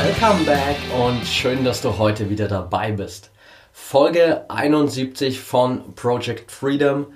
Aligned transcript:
Welcome 0.00 0.44
back 0.44 0.76
und 0.96 1.26
schön, 1.26 1.64
dass 1.64 1.82
du 1.82 1.98
heute 1.98 2.30
wieder 2.30 2.46
dabei 2.46 2.92
bist. 2.92 3.30
Folge 3.72 4.44
71 4.48 5.40
von 5.40 5.92
Project 5.96 6.52
Freedom 6.52 7.06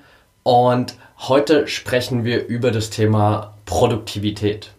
und 0.43 0.97
heute 1.21 1.69
sprechen 1.69 2.25
wir 2.25 2.45
über 2.49 2.73
das 2.73 2.91
Thema 2.91 3.55
Produktivität. 3.67 4.73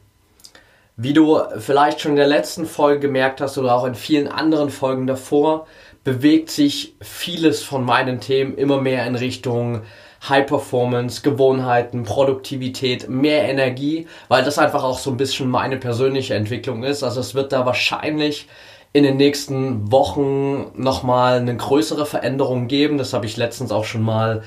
Wie 0.98 1.14
du 1.14 1.40
vielleicht 1.60 2.02
schon 2.02 2.12
in 2.12 2.18
der 2.18 2.28
letzten 2.28 2.66
Folge 2.66 3.00
gemerkt 3.00 3.40
hast 3.40 3.58
oder 3.58 3.74
auch 3.74 3.86
in 3.86 3.96
vielen 3.96 4.28
anderen 4.28 4.70
Folgen 4.70 5.08
davor, 5.08 5.66
bewegt 6.04 6.50
sich 6.50 6.96
vieles 7.00 7.64
von 7.64 7.86
meinen 7.86 8.20
Themen 8.20 8.58
immer 8.58 8.82
mehr 8.82 9.08
in 9.08 9.16
Richtung 9.16 9.84
High 10.30 10.46
Performance, 10.46 11.22
Gewohnheiten, 11.22 12.04
Produktivität, 12.04 13.10
mehr 13.10 13.44
Energie, 13.50 14.08
weil 14.30 14.44
das 14.44 14.58
einfach 14.58 14.84
auch 14.84 14.98
so 14.98 15.12
ein 15.12 15.18
bisschen 15.18 15.50
meine 15.50 15.78
persönliche 15.78 16.36
Entwicklung 16.36 16.84
ist. 16.84 17.04
Also 17.04 17.20
es 17.20 17.36
wird 17.36 17.52
da 17.52 17.66
wahrscheinlich 17.66 18.48
in 18.94 19.04
den 19.04 19.18
nächsten 19.18 19.92
Wochen 19.92 20.72
nochmal 20.76 21.40
eine 21.40 21.58
größere 21.58 22.06
Veränderung 22.06 22.68
geben. 22.68 22.98
Das 22.98 23.14
habe 23.14 23.26
ich 23.26 23.38
letztens 23.38 23.72
auch 23.72 23.86
schon 23.86 24.04
mal 24.04 24.44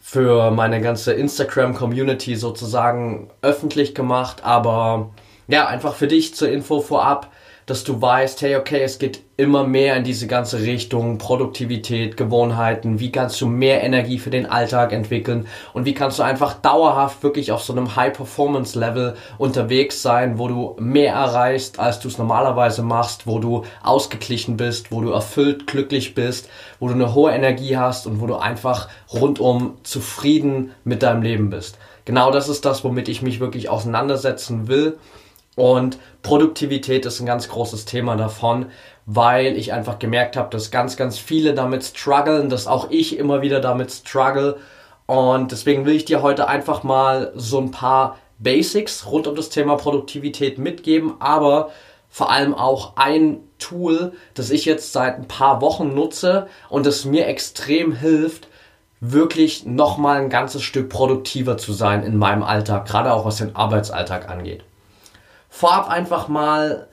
für 0.00 0.50
meine 0.50 0.80
ganze 0.80 1.12
Instagram-Community 1.12 2.36
sozusagen 2.36 3.30
öffentlich 3.42 3.94
gemacht. 3.94 4.44
Aber 4.44 5.10
ja, 5.48 5.66
einfach 5.66 5.94
für 5.94 6.06
dich 6.06 6.34
zur 6.34 6.48
Info 6.48 6.80
vorab 6.80 7.30
dass 7.70 7.84
du 7.84 8.02
weißt, 8.02 8.42
hey, 8.42 8.56
okay, 8.56 8.82
es 8.82 8.98
geht 8.98 9.22
immer 9.36 9.64
mehr 9.64 9.96
in 9.96 10.02
diese 10.02 10.26
ganze 10.26 10.60
Richtung 10.60 11.18
Produktivität, 11.18 12.16
Gewohnheiten, 12.16 12.98
wie 12.98 13.12
kannst 13.12 13.40
du 13.40 13.46
mehr 13.46 13.84
Energie 13.84 14.18
für 14.18 14.30
den 14.30 14.46
Alltag 14.46 14.92
entwickeln? 14.92 15.46
Und 15.72 15.84
wie 15.84 15.94
kannst 15.94 16.18
du 16.18 16.24
einfach 16.24 16.54
dauerhaft 16.54 17.22
wirklich 17.22 17.52
auf 17.52 17.62
so 17.62 17.72
einem 17.72 17.94
High-Performance-Level 17.94 19.14
unterwegs 19.38 20.02
sein, 20.02 20.36
wo 20.36 20.48
du 20.48 20.76
mehr 20.80 21.14
erreichst, 21.14 21.78
als 21.78 22.00
du 22.00 22.08
es 22.08 22.18
normalerweise 22.18 22.82
machst, 22.82 23.28
wo 23.28 23.38
du 23.38 23.62
ausgeglichen 23.84 24.56
bist, 24.56 24.90
wo 24.90 25.00
du 25.00 25.12
erfüllt, 25.12 25.68
glücklich 25.68 26.16
bist, 26.16 26.48
wo 26.80 26.88
du 26.88 26.94
eine 26.94 27.14
hohe 27.14 27.30
Energie 27.30 27.76
hast 27.76 28.08
und 28.08 28.20
wo 28.20 28.26
du 28.26 28.34
einfach 28.34 28.88
rundum 29.12 29.76
zufrieden 29.84 30.72
mit 30.82 31.04
deinem 31.04 31.22
Leben 31.22 31.50
bist. 31.50 31.78
Genau 32.04 32.32
das 32.32 32.48
ist 32.48 32.64
das, 32.64 32.82
womit 32.82 33.08
ich 33.08 33.22
mich 33.22 33.38
wirklich 33.38 33.68
auseinandersetzen 33.68 34.66
will 34.66 34.98
und 35.56 35.98
Produktivität 36.22 37.04
ist 37.06 37.20
ein 37.20 37.26
ganz 37.26 37.48
großes 37.48 37.84
Thema 37.84 38.16
davon, 38.16 38.66
weil 39.06 39.56
ich 39.56 39.72
einfach 39.72 39.98
gemerkt 39.98 40.36
habe, 40.36 40.50
dass 40.50 40.70
ganz, 40.70 40.96
ganz 40.96 41.18
viele 41.18 41.54
damit 41.54 41.84
strugglen, 41.84 42.48
dass 42.48 42.66
auch 42.66 42.90
ich 42.90 43.18
immer 43.18 43.42
wieder 43.42 43.60
damit 43.60 43.90
struggle. 43.90 44.58
Und 45.06 45.50
deswegen 45.50 45.86
will 45.86 45.96
ich 45.96 46.04
dir 46.04 46.22
heute 46.22 46.46
einfach 46.48 46.82
mal 46.82 47.32
so 47.34 47.58
ein 47.58 47.72
paar 47.72 48.18
Basics 48.38 49.06
rund 49.06 49.26
um 49.26 49.34
das 49.34 49.50
Thema 49.50 49.76
Produktivität 49.76 50.58
mitgeben, 50.58 51.14
aber 51.18 51.70
vor 52.08 52.30
allem 52.30 52.54
auch 52.54 52.96
ein 52.96 53.40
Tool, 53.58 54.12
das 54.34 54.50
ich 54.50 54.64
jetzt 54.64 54.92
seit 54.92 55.16
ein 55.16 55.28
paar 55.28 55.60
Wochen 55.60 55.94
nutze 55.94 56.46
und 56.68 56.86
das 56.86 57.04
mir 57.04 57.26
extrem 57.26 57.92
hilft, 57.92 58.48
wirklich 59.00 59.66
nochmal 59.66 60.20
ein 60.20 60.30
ganzes 60.30 60.62
Stück 60.62 60.88
produktiver 60.88 61.58
zu 61.58 61.72
sein 61.72 62.02
in 62.02 62.16
meinem 62.16 62.42
Alltag, 62.42 62.86
gerade 62.86 63.12
auch 63.12 63.24
was 63.24 63.36
den 63.36 63.56
Arbeitsalltag 63.56 64.28
angeht 64.28 64.64
vorab 65.50 65.90
einfach 65.90 66.28
mal, 66.28 66.88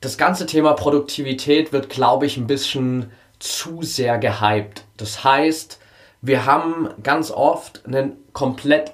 das 0.00 0.18
ganze 0.18 0.44
Thema 0.44 0.74
Produktivität 0.74 1.72
wird, 1.72 1.88
glaube 1.88 2.26
ich, 2.26 2.36
ein 2.36 2.46
bisschen 2.46 3.10
zu 3.38 3.82
sehr 3.82 4.18
gehypt. 4.18 4.84
Das 4.98 5.24
heißt, 5.24 5.80
wir 6.20 6.44
haben 6.44 6.90
ganz 7.02 7.30
oft 7.30 7.86
einen 7.86 8.16
komplett 8.32 8.92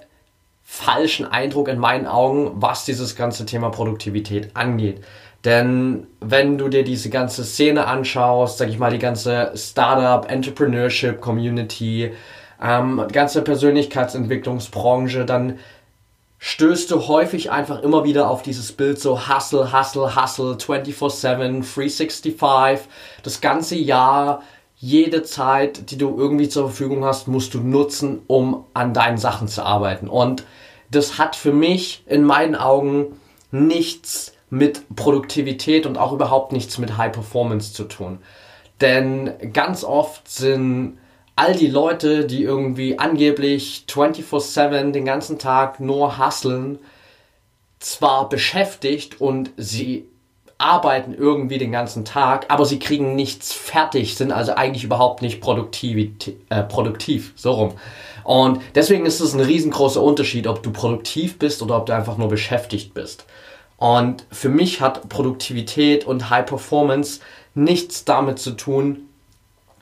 falschen 0.62 1.26
Eindruck 1.26 1.66
in 1.66 1.78
meinen 1.78 2.06
Augen, 2.06 2.53
was 2.54 2.84
dieses 2.84 3.16
ganze 3.16 3.44
Thema 3.44 3.71
Produktivität 3.71 4.54
angeht. 4.54 5.03
Denn 5.44 6.06
wenn 6.21 6.59
du 6.59 6.69
dir 6.69 6.84
diese 6.84 7.10
ganze 7.10 7.44
Szene 7.44 7.87
anschaust, 7.87 8.59
sag 8.59 8.69
ich 8.69 8.78
mal, 8.78 8.92
die 8.92 8.98
ganze 8.98 9.53
Startup, 9.56 10.31
Entrepreneurship 10.31 11.21
Community, 11.21 12.12
ähm, 12.62 13.04
ganze 13.10 13.42
Persönlichkeitsentwicklungsbranche, 13.42 15.25
dann 15.25 15.59
stößt 16.41 16.91
du 16.91 17.06
häufig 17.06 17.53
einfach 17.53 17.83
immer 17.83 18.03
wieder 18.05 18.28
auf 18.28 18.43
dieses 18.43 18.73
Bild 18.73 18.99
so 18.99 19.28
Hustle, 19.28 19.73
Hustle, 19.73 20.17
Hustle, 20.17 20.55
24-7, 20.55 21.62
365, 21.62 22.89
das 23.23 23.41
ganze 23.43 23.77
Jahr, 23.77 24.43
jede 24.77 25.23
Zeit, 25.23 25.91
die 25.91 25.99
du 25.99 26.17
irgendwie 26.17 26.49
zur 26.49 26.69
Verfügung 26.69 27.05
hast, 27.05 27.28
musst 27.28 27.53
du 27.53 27.61
nutzen, 27.61 28.23
um 28.27 28.65
an 28.73 28.95
deinen 28.95 29.19
Sachen 29.19 29.47
zu 29.47 29.62
arbeiten. 29.62 30.09
Und 30.09 30.45
das 30.91 31.19
hat 31.19 31.37
für 31.37 31.53
mich 31.53 32.03
in 32.06 32.25
meinen 32.25 32.57
Augen 32.57 33.21
nichts 33.51 34.33
mit 34.49 34.97
Produktivität 34.97 35.84
und 35.84 35.99
auch 35.99 36.12
überhaupt 36.12 36.53
nichts 36.53 36.78
mit 36.78 36.97
High 36.97 37.12
Performance 37.12 37.75
zu 37.75 37.84
tun. 37.84 38.21
Denn 38.81 39.53
ganz 39.53 39.84
oft 39.84 40.27
sind 40.28 40.97
all 41.41 41.55
die 41.55 41.69
Leute, 41.69 42.27
die 42.27 42.43
irgendwie 42.43 42.99
angeblich 42.99 43.87
24/7 43.89 44.93
den 44.93 45.06
ganzen 45.06 45.39
Tag 45.39 45.81
nur 45.81 46.19
hustlen, 46.19 46.78
zwar 47.78 48.28
beschäftigt 48.28 49.23
und 49.23 49.51
sie 49.56 50.06
arbeiten 50.59 51.15
irgendwie 51.15 51.56
den 51.56 51.73
ganzen 51.73 52.05
Tag, 52.05 52.45
aber 52.49 52.67
sie 52.67 52.78
kriegen 52.78 53.15
nichts 53.15 53.55
fertig, 53.55 54.17
sind 54.17 54.33
also 54.33 54.53
eigentlich 54.53 54.84
überhaupt 54.84 55.23
nicht 55.23 55.41
produktiv, 55.41 56.11
äh, 56.51 56.62
produktiv, 56.62 57.33
so 57.37 57.53
rum. 57.53 57.72
Und 58.22 58.61
deswegen 58.75 59.07
ist 59.07 59.21
es 59.21 59.33
ein 59.33 59.41
riesengroßer 59.41 60.03
Unterschied, 60.03 60.47
ob 60.47 60.62
du 60.62 60.71
produktiv 60.71 61.39
bist 61.39 61.62
oder 61.62 61.78
ob 61.78 61.87
du 61.87 61.95
einfach 61.95 62.19
nur 62.19 62.28
beschäftigt 62.28 62.93
bist. 62.93 63.25
Und 63.78 64.27
für 64.31 64.51
mich 64.51 64.83
hat 64.83 65.09
Produktivität 65.09 66.05
und 66.05 66.28
High 66.28 66.45
Performance 66.45 67.21
nichts 67.55 68.05
damit 68.05 68.39
zu 68.39 68.51
tun, 68.51 69.07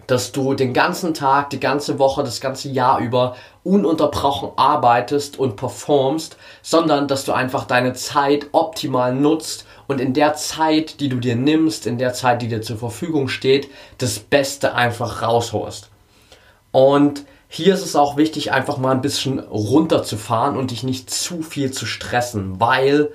dass 0.08 0.32
du 0.32 0.54
den 0.54 0.72
ganzen 0.72 1.14
Tag, 1.14 1.50
die 1.50 1.60
ganze 1.60 1.98
Woche, 1.98 2.24
das 2.24 2.40
ganze 2.40 2.70
Jahr 2.70 2.98
über 2.98 3.36
ununterbrochen 3.62 4.50
arbeitest 4.56 5.38
und 5.38 5.56
performst, 5.56 6.38
sondern 6.62 7.06
dass 7.06 7.24
du 7.24 7.32
einfach 7.32 7.66
deine 7.66 7.92
Zeit 7.92 8.46
optimal 8.52 9.14
nutzt 9.14 9.66
und 9.86 10.00
in 10.00 10.14
der 10.14 10.34
Zeit, 10.34 11.00
die 11.00 11.10
du 11.10 11.18
dir 11.18 11.36
nimmst, 11.36 11.86
in 11.86 11.98
der 11.98 12.14
Zeit, 12.14 12.40
die 12.40 12.48
dir 12.48 12.62
zur 12.62 12.78
Verfügung 12.78 13.28
steht, 13.28 13.68
das 13.98 14.18
Beste 14.18 14.74
einfach 14.74 15.20
rausholst. 15.20 15.90
Und 16.72 17.24
hier 17.46 17.74
ist 17.74 17.84
es 17.84 17.94
auch 17.94 18.16
wichtig, 18.16 18.50
einfach 18.50 18.78
mal 18.78 18.92
ein 18.92 19.02
bisschen 19.02 19.38
runterzufahren 19.38 20.56
und 20.56 20.70
dich 20.70 20.84
nicht 20.84 21.10
zu 21.10 21.42
viel 21.42 21.70
zu 21.70 21.84
stressen, 21.84 22.60
weil 22.60 23.12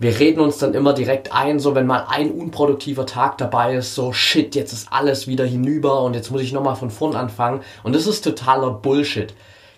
wir 0.00 0.18
reden 0.18 0.40
uns 0.40 0.58
dann 0.58 0.74
immer 0.74 0.92
direkt 0.92 1.32
ein, 1.32 1.58
so 1.58 1.74
wenn 1.74 1.86
mal 1.86 2.06
ein 2.08 2.30
unproduktiver 2.30 3.06
Tag 3.06 3.38
dabei 3.38 3.74
ist, 3.74 3.94
so 3.94 4.12
shit, 4.12 4.54
jetzt 4.54 4.72
ist 4.72 4.92
alles 4.92 5.26
wieder 5.26 5.44
hinüber 5.44 6.02
und 6.02 6.14
jetzt 6.14 6.30
muss 6.30 6.42
ich 6.42 6.52
nochmal 6.52 6.76
von 6.76 6.90
vorn 6.90 7.16
anfangen. 7.16 7.62
Und 7.82 7.94
das 7.94 8.06
ist 8.06 8.22
totaler 8.22 8.70
Bullshit. 8.70 9.34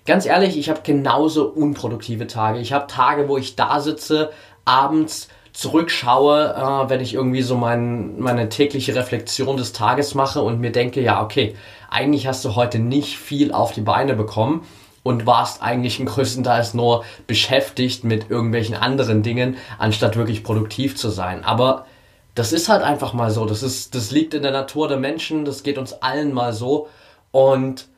Ganz 0.06 0.26
ehrlich, 0.26 0.58
ich 0.58 0.68
habe 0.68 0.80
genauso 0.82 1.46
unproduktive 1.48 2.26
Tage. 2.26 2.58
Ich 2.58 2.72
habe 2.72 2.86
Tage, 2.86 3.28
wo 3.28 3.38
ich 3.38 3.56
da 3.56 3.80
sitze, 3.80 4.30
abends 4.64 5.28
zurückschaue, 5.52 6.54
äh, 6.54 6.90
wenn 6.90 7.00
ich 7.00 7.14
irgendwie 7.14 7.42
so 7.42 7.56
mein, 7.56 8.20
meine 8.20 8.48
tägliche 8.48 8.94
Reflexion 8.94 9.56
des 9.56 9.72
Tages 9.72 10.14
mache 10.14 10.42
und 10.42 10.60
mir 10.60 10.72
denke, 10.72 11.00
ja, 11.00 11.22
okay, 11.22 11.54
eigentlich 11.90 12.26
hast 12.26 12.44
du 12.44 12.54
heute 12.54 12.78
nicht 12.78 13.18
viel 13.18 13.52
auf 13.52 13.72
die 13.72 13.80
Beine 13.80 14.14
bekommen 14.14 14.66
und 15.02 15.26
warst 15.26 15.62
eigentlich 15.62 15.98
größtenteils 16.04 16.74
nur 16.74 17.04
beschäftigt 17.26 18.04
mit 18.04 18.30
irgendwelchen 18.30 18.74
anderen 18.74 19.22
Dingen, 19.22 19.56
anstatt 19.78 20.16
wirklich 20.16 20.42
produktiv 20.44 20.96
zu 20.96 21.10
sein. 21.10 21.44
Aber 21.44 21.86
das 22.34 22.52
ist 22.52 22.68
halt 22.68 22.82
einfach 22.82 23.12
mal 23.12 23.30
so. 23.30 23.44
Das, 23.44 23.62
ist, 23.62 23.94
das 23.94 24.10
liegt 24.10 24.34
in 24.34 24.42
der 24.42 24.52
Natur 24.52 24.88
der 24.88 24.98
Menschen, 24.98 25.44
das 25.44 25.62
geht 25.62 25.78
uns 25.78 25.92
allen 25.94 26.32
mal 26.32 26.52
so. 26.52 26.88
Und 27.32 27.88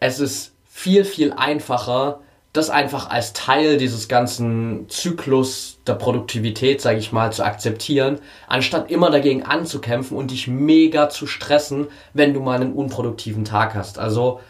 es 0.00 0.18
ist 0.18 0.54
viel, 0.68 1.04
viel 1.04 1.32
einfacher, 1.32 2.20
das 2.52 2.68
einfach 2.68 3.10
als 3.10 3.32
Teil 3.32 3.76
dieses 3.76 4.08
ganzen 4.08 4.88
Zyklus 4.88 5.78
der 5.86 5.94
Produktivität, 5.94 6.80
sage 6.80 6.98
ich 6.98 7.12
mal, 7.12 7.32
zu 7.32 7.44
akzeptieren, 7.44 8.18
anstatt 8.48 8.90
immer 8.90 9.10
dagegen 9.10 9.44
anzukämpfen 9.44 10.16
und 10.16 10.32
dich 10.32 10.48
mega 10.48 11.08
zu 11.10 11.28
stressen, 11.28 11.86
wenn 12.12 12.34
du 12.34 12.40
mal 12.40 12.60
einen 12.60 12.72
unproduktiven 12.72 13.44
Tag 13.44 13.74
hast. 13.74 14.00
Also 14.00 14.40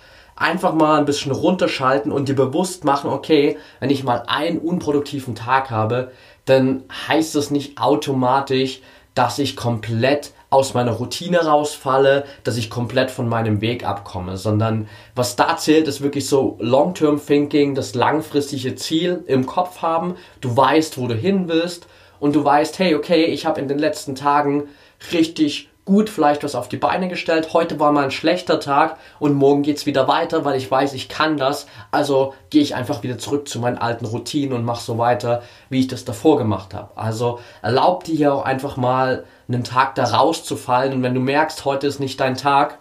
einfach 0.41 0.73
mal 0.73 0.99
ein 0.99 1.05
bisschen 1.05 1.33
runterschalten 1.33 2.11
und 2.11 2.29
dir 2.29 2.35
bewusst 2.35 2.85
machen, 2.85 3.11
okay, 3.11 3.59
wenn 3.79 3.91
ich 3.91 4.05
mal 4.05 4.25
einen 4.27 4.59
unproduktiven 4.59 5.35
Tag 5.35 5.71
habe, 5.71 6.11
dann 6.47 6.83
heißt 7.09 7.35
das 7.35 7.51
nicht 7.51 7.79
automatisch, 7.79 8.81
dass 9.15 9.39
ich 9.39 9.55
komplett 9.55 10.33
aus 10.49 10.75
meiner 10.75 10.93
Routine 10.93 11.45
rausfalle, 11.45 12.25
dass 12.43 12.57
ich 12.57 12.71
komplett 12.71 13.11
von 13.11 13.29
meinem 13.29 13.61
Weg 13.61 13.85
abkomme, 13.85 14.37
sondern 14.37 14.89
was 15.15 15.37
da 15.37 15.57
zählt, 15.57 15.87
ist 15.87 16.01
wirklich 16.01 16.27
so 16.27 16.57
Long-Term 16.59 17.25
Thinking, 17.25 17.75
das 17.75 17.95
langfristige 17.95 18.75
Ziel 18.75 19.23
im 19.27 19.47
Kopf 19.47 19.83
haben. 19.83 20.17
Du 20.41 20.57
weißt, 20.57 20.99
wo 20.99 21.07
du 21.07 21.15
hin 21.15 21.49
willst 21.49 21.87
und 22.19 22.35
du 22.35 22.45
weißt, 22.45 22.79
hey, 22.79 22.95
okay, 22.95 23.27
ich 23.27 23.47
habe 23.47 23.61
in 23.61 23.69
den 23.69 23.79
letzten 23.79 24.15
Tagen 24.15 24.65
richtig 25.13 25.70
gut 25.91 26.09
vielleicht 26.09 26.45
was 26.45 26.55
auf 26.55 26.69
die 26.69 26.77
Beine 26.77 27.09
gestellt. 27.09 27.53
Heute 27.53 27.81
war 27.81 27.91
mal 27.91 28.05
ein 28.05 28.11
schlechter 28.13 28.61
Tag 28.61 28.97
und 29.19 29.35
morgen 29.35 29.63
geht's 29.63 29.87
wieder 29.87 30.07
weiter, 30.07 30.45
weil 30.45 30.57
ich 30.57 30.71
weiß, 30.71 30.93
ich 30.95 31.09
kann 31.09 31.37
das. 31.37 31.67
Also 31.91 32.33
gehe 32.49 32.63
ich 32.63 32.77
einfach 32.77 33.03
wieder 33.03 33.19
zurück 33.19 33.49
zu 33.49 33.59
meinen 33.59 33.77
alten 33.77 34.05
Routinen 34.05 34.53
und 34.53 34.65
mache 34.65 34.85
so 34.85 34.99
weiter, 34.99 35.43
wie 35.69 35.81
ich 35.81 35.89
das 35.89 36.05
davor 36.05 36.39
gemacht 36.39 36.75
habe. 36.75 36.97
Also 36.97 37.41
erlaub 37.61 38.05
dir 38.05 38.15
hier 38.15 38.35
auch 38.35 38.45
einfach 38.45 38.77
mal 38.77 39.25
einen 39.49 39.65
Tag 39.65 39.97
da 39.97 40.05
rauszufallen 40.05 40.93
und 40.93 41.03
wenn 41.03 41.15
du 41.15 41.21
merkst, 41.21 41.65
heute 41.65 41.89
ist 41.89 41.99
nicht 41.99 42.21
dein 42.21 42.37
Tag, 42.37 42.79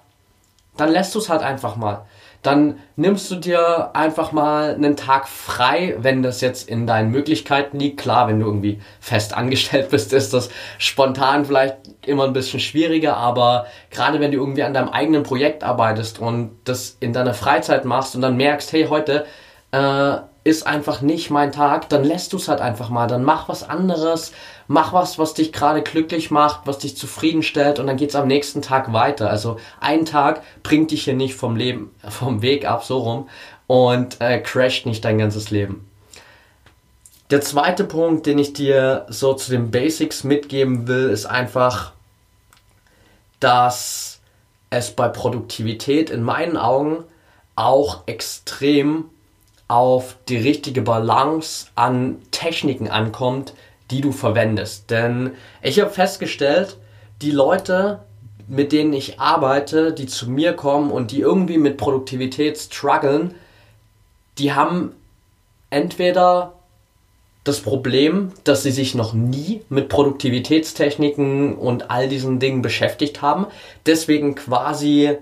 dann 0.78 0.92
lässt 0.92 1.16
du 1.16 1.20
es 1.20 1.30
halt 1.30 1.42
einfach 1.42 1.78
mal 1.78 2.06
dann 2.42 2.80
nimmst 2.96 3.30
du 3.32 3.36
dir 3.36 3.92
einfach 3.94 4.32
mal 4.32 4.74
einen 4.74 4.96
Tag 4.96 5.28
frei, 5.28 5.96
wenn 6.00 6.24
das 6.24 6.40
jetzt 6.40 6.70
in 6.70 6.88
deinen 6.88 7.12
Möglichkeiten 7.12 7.80
liegt. 7.80 8.00
Klar, 8.00 8.28
wenn 8.28 8.40
du 8.40 8.46
irgendwie 8.46 8.80
fest 9.02 9.36
angestellt 9.36 9.90
bist, 9.92 10.14
ist 10.14 10.34
das 10.34 10.50
spontan 10.78 11.46
vielleicht 11.46 11.78
immer 12.06 12.24
ein 12.24 12.34
bisschen 12.34 12.60
schwieriger, 12.60 13.18
aber 13.18 13.66
gerade 13.92 14.20
wenn 14.20 14.32
du 14.32 14.38
irgendwie 14.38 14.64
an 14.64 14.74
deinem 14.74 14.90
eigenen 14.90 15.24
Projekt 15.24 15.64
arbeitest 15.64 16.20
und 16.20 16.52
das 16.64 16.96
in 17.00 17.12
deiner 17.12 17.34
Freizeit 17.34 17.84
machst 17.84 18.16
und 18.16 18.22
dann 18.22 18.38
merkst, 18.38 18.72
hey, 18.72 18.88
heute 18.88 19.26
äh, 19.72 20.18
ist 20.44 20.66
einfach 20.66 21.02
nicht 21.02 21.30
mein 21.30 21.52
Tag, 21.52 21.90
dann 21.90 22.04
lässt 22.04 22.34
du 22.34 22.38
es 22.38 22.48
halt 22.48 22.62
einfach 22.62 22.90
mal. 22.90 23.08
Dann 23.08 23.24
mach 23.24 23.50
was 23.50 23.68
anderes, 23.68 24.32
mach 24.68 24.94
was, 24.94 25.20
was 25.20 25.34
dich 25.34 25.52
gerade 25.52 25.82
glücklich 25.82 26.32
macht, 26.32 26.62
was 26.66 26.80
dich 26.80 26.98
zufriedenstellt 26.98 27.80
und 27.80 27.88
dann 27.88 27.98
geht's 27.98 28.16
am 28.16 28.28
nächsten 28.28 28.62
Tag 28.62 28.94
weiter. 28.94 29.30
Also 29.30 29.58
ein 29.80 30.06
Tag 30.06 30.42
bringt 30.64 30.92
dich 30.92 31.04
hier 31.04 31.14
nicht 31.14 31.36
vom 31.36 31.56
Leben, 31.56 31.94
vom 32.10 32.42
Weg 32.42 32.66
ab, 32.66 32.84
so 32.84 33.00
rum 33.00 33.30
und 33.68 34.20
äh, 34.22 34.40
crasht 34.40 34.86
nicht 34.86 35.06
dein 35.06 35.20
ganzes 35.20 35.52
Leben. 35.52 35.86
Der 37.30 37.42
zweite 37.42 37.84
Punkt, 37.84 38.26
den 38.26 38.40
ich 38.40 38.54
dir 38.54 39.06
so 39.10 39.36
zu 39.36 39.52
den 39.52 39.70
Basics 39.70 40.24
mitgeben 40.24 40.88
will, 40.88 41.10
ist 41.10 41.28
einfach, 41.28 41.92
dass 43.40 44.20
es 44.72 44.92
bei 44.92 45.08
Produktivität 45.08 46.10
in 46.10 46.24
meinen 46.24 46.58
Augen 46.58 47.04
auch 47.56 48.04
extrem 48.08 49.06
auf 49.70 50.18
die 50.28 50.38
richtige 50.38 50.82
Balance 50.82 51.68
an 51.76 52.18
Techniken 52.32 52.90
ankommt, 52.90 53.54
die 53.92 54.02
du 54.02 54.12
verwendest. 54.12 54.90
Denn 54.90 55.32
ich 55.62 55.80
habe 55.80 55.92
festgestellt, 55.92 56.78
die 57.22 57.32
Leute, 57.32 58.00
mit 58.48 58.72
denen 58.72 58.94
ich 58.94 59.20
arbeite, 59.20 59.94
die 59.94 60.08
zu 60.08 60.30
mir 60.30 60.54
kommen 60.54 60.92
und 60.92 61.12
die 61.12 61.22
irgendwie 61.22 61.60
mit 61.60 61.78
Produktivität 61.78 62.58
strugglen, 62.58 63.36
die 64.40 64.54
haben 64.54 64.94
entweder 65.70 66.54
das 67.44 67.62
Problem, 67.62 68.32
dass 68.44 68.64
sie 68.64 68.72
sich 68.72 68.96
noch 68.96 69.14
nie 69.14 69.62
mit 69.70 69.88
Produktivitätstechniken 69.88 71.56
und 71.56 71.92
all 71.92 72.10
diesen 72.10 72.40
Dingen 72.40 72.62
beschäftigt 72.62 73.22
haben, 73.22 73.46
deswegen 73.86 74.36
quasi 74.36 75.18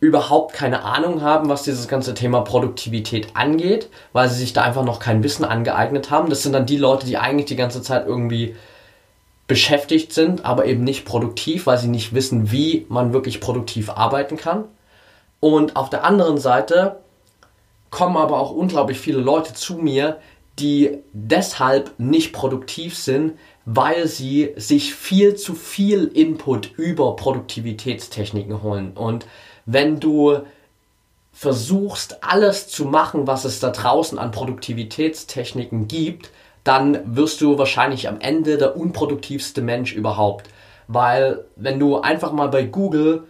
überhaupt 0.00 0.52
keine 0.54 0.84
Ahnung 0.84 1.22
haben, 1.22 1.48
was 1.48 1.64
dieses 1.64 1.88
ganze 1.88 2.14
Thema 2.14 2.42
Produktivität 2.42 3.28
angeht, 3.34 3.88
weil 4.12 4.28
sie 4.28 4.38
sich 4.38 4.52
da 4.52 4.62
einfach 4.62 4.84
noch 4.84 5.00
kein 5.00 5.24
Wissen 5.24 5.44
angeeignet 5.44 6.10
haben. 6.10 6.30
Das 6.30 6.42
sind 6.42 6.52
dann 6.52 6.66
die 6.66 6.76
Leute, 6.76 7.04
die 7.04 7.18
eigentlich 7.18 7.46
die 7.46 7.56
ganze 7.56 7.82
Zeit 7.82 8.06
irgendwie 8.06 8.54
beschäftigt 9.48 10.12
sind, 10.12 10.44
aber 10.44 10.66
eben 10.66 10.84
nicht 10.84 11.04
produktiv, 11.04 11.66
weil 11.66 11.78
sie 11.78 11.88
nicht 11.88 12.14
wissen, 12.14 12.52
wie 12.52 12.86
man 12.88 13.12
wirklich 13.12 13.40
produktiv 13.40 13.90
arbeiten 13.90 14.36
kann. 14.36 14.64
Und 15.40 15.74
auf 15.74 15.90
der 15.90 16.04
anderen 16.04 16.38
Seite 16.38 17.00
kommen 17.90 18.16
aber 18.16 18.38
auch 18.38 18.52
unglaublich 18.52 19.00
viele 19.00 19.18
Leute 19.18 19.54
zu 19.54 19.76
mir, 19.78 20.18
die 20.58 20.98
deshalb 21.12 21.92
nicht 21.98 22.32
produktiv 22.32 22.96
sind, 22.96 23.38
weil 23.64 24.06
sie 24.06 24.52
sich 24.56 24.94
viel 24.94 25.36
zu 25.36 25.54
viel 25.54 26.04
Input 26.06 26.72
über 26.76 27.16
Produktivitätstechniken 27.16 28.62
holen. 28.62 28.92
Und 28.94 29.26
wenn 29.70 30.00
du 30.00 30.38
versuchst, 31.30 32.24
alles 32.24 32.68
zu 32.68 32.86
machen, 32.86 33.26
was 33.26 33.44
es 33.44 33.60
da 33.60 33.70
draußen 33.70 34.18
an 34.18 34.30
Produktivitätstechniken 34.30 35.88
gibt, 35.88 36.30
dann 36.64 37.16
wirst 37.16 37.42
du 37.42 37.58
wahrscheinlich 37.58 38.08
am 38.08 38.18
Ende 38.18 38.56
der 38.56 38.76
unproduktivste 38.76 39.60
Mensch 39.60 39.92
überhaupt. 39.92 40.48
Weil 40.88 41.44
wenn 41.54 41.78
du 41.78 42.00
einfach 42.00 42.32
mal 42.32 42.48
bei 42.48 42.62
Google 42.62 43.24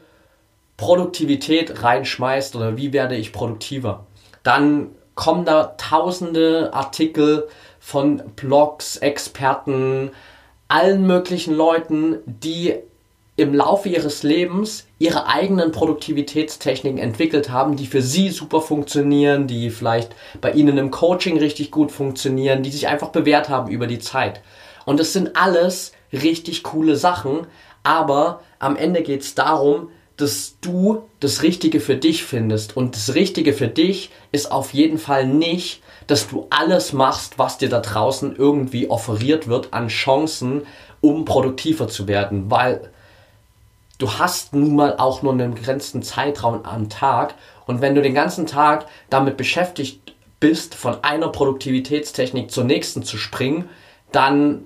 Produktivität 0.76 1.82
reinschmeißt 1.82 2.54
oder 2.54 2.76
wie 2.76 2.92
werde 2.92 3.16
ich 3.16 3.32
produktiver, 3.32 4.06
dann 4.44 4.90
kommen 5.16 5.44
da 5.44 5.74
tausende 5.76 6.72
Artikel 6.72 7.48
von 7.80 8.22
Blogs, 8.36 8.96
Experten, 8.96 10.12
allen 10.68 11.04
möglichen 11.04 11.54
Leuten, 11.54 12.18
die 12.26 12.76
im 13.34 13.54
Laufe 13.54 13.88
ihres 13.88 14.22
Lebens 14.22 14.87
ihre 14.98 15.28
eigenen 15.28 15.70
Produktivitätstechniken 15.72 16.98
entwickelt 16.98 17.50
haben, 17.50 17.76
die 17.76 17.86
für 17.86 18.02
sie 18.02 18.30
super 18.30 18.60
funktionieren, 18.60 19.46
die 19.46 19.70
vielleicht 19.70 20.14
bei 20.40 20.52
ihnen 20.52 20.76
im 20.76 20.90
Coaching 20.90 21.38
richtig 21.38 21.70
gut 21.70 21.92
funktionieren, 21.92 22.62
die 22.62 22.70
sich 22.70 22.88
einfach 22.88 23.08
bewährt 23.08 23.48
haben 23.48 23.70
über 23.70 23.86
die 23.86 24.00
Zeit. 24.00 24.42
Und 24.84 24.98
es 25.00 25.12
sind 25.12 25.36
alles 25.36 25.92
richtig 26.12 26.62
coole 26.62 26.96
Sachen, 26.96 27.46
aber 27.82 28.40
am 28.58 28.76
Ende 28.76 29.02
geht 29.02 29.22
es 29.22 29.34
darum, 29.34 29.90
dass 30.16 30.56
du 30.60 31.04
das 31.20 31.42
Richtige 31.42 31.78
für 31.78 31.94
dich 31.94 32.24
findest. 32.24 32.76
Und 32.76 32.96
das 32.96 33.14
Richtige 33.14 33.52
für 33.52 33.68
dich 33.68 34.10
ist 34.32 34.50
auf 34.50 34.74
jeden 34.74 34.98
Fall 34.98 35.26
nicht, 35.26 35.80
dass 36.08 36.28
du 36.28 36.48
alles 36.50 36.92
machst, 36.92 37.38
was 37.38 37.58
dir 37.58 37.68
da 37.68 37.80
draußen 37.80 38.34
irgendwie 38.34 38.90
offeriert 38.90 39.46
wird 39.46 39.72
an 39.72 39.88
Chancen, 39.88 40.62
um 41.00 41.24
produktiver 41.24 41.86
zu 41.86 42.08
werden. 42.08 42.50
Weil 42.50 42.90
du 43.98 44.12
hast 44.12 44.54
nun 44.54 44.76
mal 44.76 44.96
auch 44.96 45.22
nur 45.22 45.32
einen 45.32 45.54
begrenzten 45.54 46.02
Zeitraum 46.02 46.64
am 46.64 46.88
Tag 46.88 47.34
und 47.66 47.80
wenn 47.80 47.94
du 47.94 48.02
den 48.02 48.14
ganzen 48.14 48.46
Tag 48.46 48.86
damit 49.10 49.36
beschäftigt 49.36 50.14
bist, 50.40 50.74
von 50.74 51.02
einer 51.02 51.28
Produktivitätstechnik 51.28 52.50
zur 52.50 52.64
nächsten 52.64 53.02
zu 53.02 53.16
springen, 53.16 53.68
dann 54.12 54.64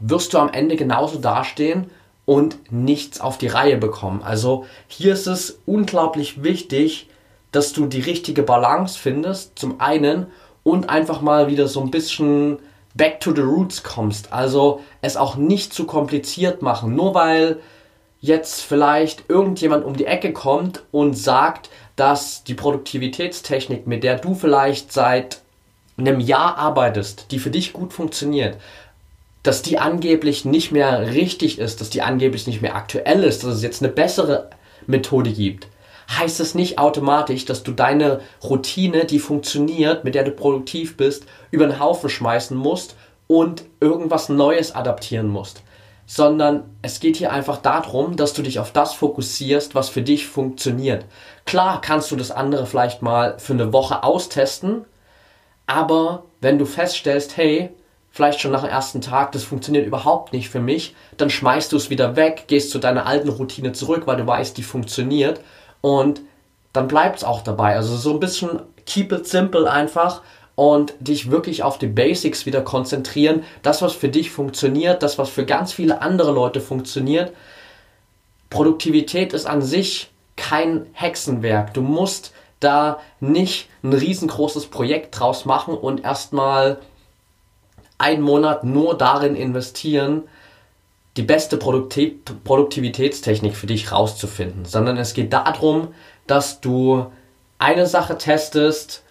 wirst 0.00 0.34
du 0.34 0.38
am 0.38 0.52
Ende 0.52 0.76
genauso 0.76 1.18
dastehen 1.18 1.90
und 2.24 2.72
nichts 2.72 3.20
auf 3.20 3.38
die 3.38 3.46
Reihe 3.46 3.76
bekommen. 3.76 4.22
Also 4.22 4.66
hier 4.88 5.12
ist 5.12 5.26
es 5.26 5.60
unglaublich 5.66 6.42
wichtig, 6.42 7.08
dass 7.52 7.72
du 7.72 7.86
die 7.86 8.00
richtige 8.00 8.42
Balance 8.42 8.98
findest, 8.98 9.58
zum 9.58 9.80
einen 9.80 10.26
und 10.64 10.88
einfach 10.90 11.20
mal 11.20 11.46
wieder 11.48 11.68
so 11.68 11.80
ein 11.80 11.90
bisschen 11.90 12.58
back 12.94 13.20
to 13.20 13.34
the 13.34 13.42
roots 13.42 13.82
kommst. 13.82 14.32
Also 14.32 14.80
es 15.02 15.16
auch 15.16 15.36
nicht 15.36 15.72
zu 15.72 15.84
kompliziert 15.84 16.62
machen, 16.62 16.94
nur 16.96 17.14
weil 17.14 17.60
jetzt 18.24 18.62
vielleicht 18.62 19.28
irgendjemand 19.28 19.84
um 19.84 19.96
die 19.96 20.06
Ecke 20.06 20.32
kommt 20.32 20.82
und 20.92 21.12
sagt, 21.12 21.68
dass 21.94 22.42
die 22.42 22.54
Produktivitätstechnik, 22.54 23.86
mit 23.86 24.02
der 24.02 24.16
du 24.16 24.34
vielleicht 24.34 24.92
seit 24.94 25.42
einem 25.98 26.20
Jahr 26.20 26.56
arbeitest, 26.56 27.26
die 27.32 27.38
für 27.38 27.50
dich 27.50 27.74
gut 27.74 27.92
funktioniert, 27.92 28.56
dass 29.42 29.60
die 29.60 29.78
angeblich 29.78 30.46
nicht 30.46 30.72
mehr 30.72 31.12
richtig 31.12 31.58
ist, 31.58 31.82
dass 31.82 31.90
die 31.90 32.00
angeblich 32.00 32.46
nicht 32.46 32.62
mehr 32.62 32.76
aktuell 32.76 33.24
ist, 33.24 33.44
dass 33.44 33.56
es 33.56 33.62
jetzt 33.62 33.82
eine 33.82 33.92
bessere 33.92 34.48
Methode 34.86 35.30
gibt, 35.30 35.66
heißt 36.10 36.40
es 36.40 36.54
nicht 36.54 36.78
automatisch, 36.78 37.44
dass 37.44 37.62
du 37.62 37.72
deine 37.72 38.22
Routine, 38.42 39.04
die 39.04 39.18
funktioniert, 39.18 40.02
mit 40.04 40.14
der 40.14 40.24
du 40.24 40.30
produktiv 40.30 40.96
bist, 40.96 41.26
über 41.50 41.66
den 41.66 41.78
Haufen 41.78 42.08
schmeißen 42.08 42.56
musst 42.56 42.96
und 43.26 43.64
irgendwas 43.80 44.30
Neues 44.30 44.74
adaptieren 44.74 45.28
musst 45.28 45.62
sondern 46.06 46.64
es 46.82 47.00
geht 47.00 47.16
hier 47.16 47.32
einfach 47.32 47.58
darum, 47.58 48.16
dass 48.16 48.34
du 48.34 48.42
dich 48.42 48.58
auf 48.58 48.72
das 48.72 48.94
fokussierst, 48.94 49.74
was 49.74 49.88
für 49.88 50.02
dich 50.02 50.26
funktioniert. 50.26 51.04
Klar 51.46 51.80
kannst 51.80 52.10
du 52.10 52.16
das 52.16 52.30
andere 52.30 52.66
vielleicht 52.66 53.02
mal 53.02 53.38
für 53.38 53.54
eine 53.54 53.72
Woche 53.72 54.02
austesten, 54.02 54.84
aber 55.66 56.24
wenn 56.40 56.58
du 56.58 56.66
feststellst, 56.66 57.36
hey, 57.36 57.70
vielleicht 58.10 58.40
schon 58.40 58.52
nach 58.52 58.62
dem 58.62 58.70
ersten 58.70 59.00
Tag, 59.00 59.32
das 59.32 59.42
funktioniert 59.42 59.86
überhaupt 59.86 60.32
nicht 60.32 60.48
für 60.48 60.60
mich, 60.60 60.94
dann 61.16 61.30
schmeißt 61.30 61.72
du 61.72 61.76
es 61.76 61.90
wieder 61.90 62.16
weg, 62.16 62.44
gehst 62.46 62.70
zu 62.70 62.78
deiner 62.78 63.06
alten 63.06 63.28
Routine 63.28 63.72
zurück, 63.72 64.02
weil 64.06 64.18
du 64.18 64.26
weißt, 64.26 64.56
die 64.56 64.62
funktioniert 64.62 65.40
und 65.80 66.20
dann 66.72 66.86
bleibt 66.86 67.18
es 67.18 67.24
auch 67.24 67.42
dabei. 67.42 67.76
Also 67.76 67.96
so 67.96 68.12
ein 68.12 68.20
bisschen 68.20 68.60
keep 68.86 69.10
it 69.12 69.26
simple 69.26 69.70
einfach 69.70 70.22
und 70.56 70.94
dich 71.00 71.30
wirklich 71.30 71.62
auf 71.62 71.78
die 71.78 71.86
Basics 71.86 72.46
wieder 72.46 72.62
konzentrieren. 72.62 73.44
Das, 73.62 73.82
was 73.82 73.92
für 73.92 74.08
dich 74.08 74.30
funktioniert, 74.30 75.02
das, 75.02 75.18
was 75.18 75.30
für 75.30 75.44
ganz 75.44 75.72
viele 75.72 76.00
andere 76.02 76.32
Leute 76.32 76.60
funktioniert. 76.60 77.32
Produktivität 78.50 79.32
ist 79.32 79.46
an 79.46 79.62
sich 79.62 80.10
kein 80.36 80.86
Hexenwerk. 80.92 81.74
Du 81.74 81.80
musst 81.80 82.32
da 82.60 83.00
nicht 83.20 83.68
ein 83.82 83.92
riesengroßes 83.92 84.66
Projekt 84.66 85.18
draus 85.18 85.44
machen 85.44 85.74
und 85.74 86.04
erstmal 86.04 86.78
einen 87.98 88.22
Monat 88.22 88.64
nur 88.64 88.96
darin 88.96 89.36
investieren, 89.36 90.22
die 91.16 91.22
beste 91.22 91.56
Produktiv 91.56 92.14
Produktivitätstechnik 92.42 93.54
für 93.56 93.66
dich 93.66 93.92
rauszufinden, 93.92 94.64
sondern 94.64 94.96
es 94.96 95.14
geht 95.14 95.32
darum, 95.32 95.94
dass 96.26 96.60
du 96.60 97.06
eine 97.58 97.86
Sache 97.86 98.18
testest, 98.18 99.03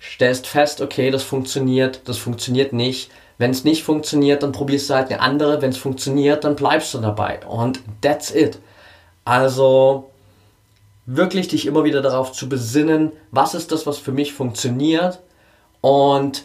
stellst 0.00 0.46
fest, 0.46 0.80
okay, 0.80 1.10
das 1.10 1.22
funktioniert, 1.22 2.02
das 2.06 2.18
funktioniert 2.18 2.72
nicht. 2.72 3.10
Wenn 3.38 3.50
es 3.50 3.64
nicht 3.64 3.84
funktioniert, 3.84 4.42
dann 4.42 4.52
probierst 4.52 4.90
du 4.90 4.94
halt 4.94 5.10
eine 5.10 5.20
andere. 5.20 5.62
Wenn 5.62 5.70
es 5.70 5.78
funktioniert, 5.78 6.44
dann 6.44 6.56
bleibst 6.56 6.92
du 6.94 6.98
dabei. 6.98 7.40
Und 7.46 7.80
that's 8.00 8.34
it. 8.34 8.58
Also 9.24 10.10
wirklich 11.06 11.48
dich 11.48 11.66
immer 11.66 11.84
wieder 11.84 12.02
darauf 12.02 12.32
zu 12.32 12.48
besinnen, 12.48 13.12
was 13.30 13.54
ist 13.54 13.72
das, 13.72 13.86
was 13.86 13.98
für 13.98 14.12
mich 14.12 14.32
funktioniert 14.32 15.20
und 15.80 16.44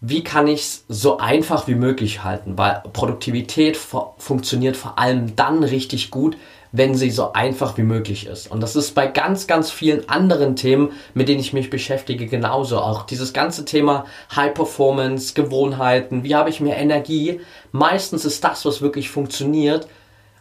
wie 0.00 0.22
kann 0.22 0.46
ich 0.46 0.60
es 0.60 0.84
so 0.88 1.18
einfach 1.18 1.66
wie 1.66 1.74
möglich 1.74 2.22
halten, 2.22 2.56
weil 2.56 2.82
Produktivität 2.92 3.76
funktioniert 3.76 4.76
vor 4.76 4.98
allem 4.98 5.34
dann 5.34 5.64
richtig 5.64 6.10
gut, 6.10 6.36
wenn 6.72 6.94
sie 6.94 7.10
so 7.10 7.32
einfach 7.32 7.76
wie 7.78 7.82
möglich 7.82 8.26
ist. 8.26 8.50
Und 8.50 8.62
das 8.62 8.76
ist 8.76 8.94
bei 8.94 9.06
ganz, 9.06 9.46
ganz 9.46 9.70
vielen 9.70 10.08
anderen 10.08 10.56
Themen, 10.56 10.92
mit 11.14 11.28
denen 11.28 11.40
ich 11.40 11.52
mich 11.52 11.70
beschäftige, 11.70 12.26
genauso. 12.26 12.78
Auch 12.78 13.04
dieses 13.04 13.32
ganze 13.32 13.64
Thema 13.64 14.04
High 14.34 14.54
Performance, 14.54 15.34
Gewohnheiten, 15.34 16.24
wie 16.24 16.34
habe 16.34 16.50
ich 16.50 16.60
mehr 16.60 16.76
Energie. 16.76 17.40
Meistens 17.72 18.24
ist 18.24 18.44
das, 18.44 18.64
was 18.64 18.82
wirklich 18.82 19.10
funktioniert 19.10 19.88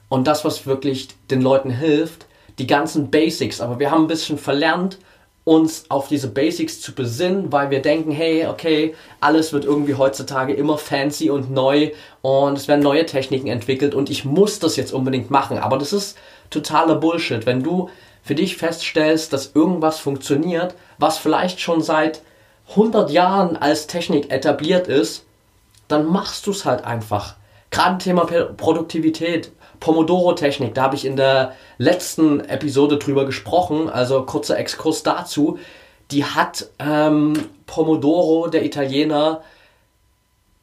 und 0.10 0.28
das, 0.28 0.46
was 0.46 0.66
wirklich 0.66 1.10
den 1.30 1.42
Leuten 1.42 1.70
hilft, 1.70 2.26
die 2.60 2.68
ganzen 2.68 3.10
Basics. 3.10 3.62
Aber 3.62 3.80
wir 3.80 3.92
haben 3.92 4.04
ein 4.04 4.08
bisschen 4.08 4.38
verlernt, 4.38 4.98
uns 5.48 5.86
auf 5.88 6.10
diese 6.10 6.28
Basics 6.28 6.82
zu 6.82 6.94
besinnen, 6.94 7.54
weil 7.54 7.70
wir 7.70 7.82
denken, 7.82 8.12
hey, 8.12 8.48
okay, 8.48 8.94
alles 9.22 9.54
wird 9.54 9.64
irgendwie 9.64 9.96
heutzutage 9.96 10.54
immer 10.54 10.78
fancy 10.78 11.30
und 11.30 11.50
neu 11.50 11.92
und 12.22 12.58
es 12.58 12.68
werden 12.68 12.82
neue 12.82 13.06
Techniken 13.06 13.48
entwickelt 13.48 13.96
und 13.96 14.10
ich 14.10 14.26
muss 14.26 14.60
das 14.60 14.76
jetzt 14.76 14.92
unbedingt 14.92 15.32
machen. 15.32 15.58
Aber 15.58 15.78
das 15.78 15.94
ist 15.94 16.18
totaler 16.50 16.96
Bullshit. 16.96 17.46
Wenn 17.46 17.64
du 17.64 17.90
für 18.24 18.36
dich 18.36 18.58
feststellst, 18.58 19.32
dass 19.32 19.52
irgendwas 19.56 20.00
funktioniert, 20.00 20.76
was 20.98 21.18
vielleicht 21.18 21.62
schon 21.62 21.82
seit 21.82 22.22
100 22.72 23.10
Jahren 23.10 23.56
als 23.56 23.88
Technik 23.88 24.30
etabliert 24.30 24.90
ist, 24.90 25.24
dann 25.88 26.08
machst 26.08 26.46
du 26.46 26.52
es 26.52 26.66
halt 26.66 26.84
einfach. 26.84 27.38
Gerade 27.72 28.00
Thema 28.00 28.26
Produktivität. 28.26 29.54
Pomodoro-Technik, 29.80 30.74
da 30.74 30.84
habe 30.84 30.96
ich 30.96 31.06
in 31.06 31.16
der 31.16 31.54
letzten 31.78 32.40
Episode 32.42 32.98
drüber 32.98 33.26
gesprochen, 33.26 33.90
also 33.90 34.24
kurzer 34.24 34.58
Exkurs 34.58 35.04
dazu. 35.04 35.60
Die 36.12 36.26
hat 36.26 36.70
ähm, 36.80 37.34
Pomodoro, 37.66 38.48
der 38.48 38.66
Italiener, 38.66 39.42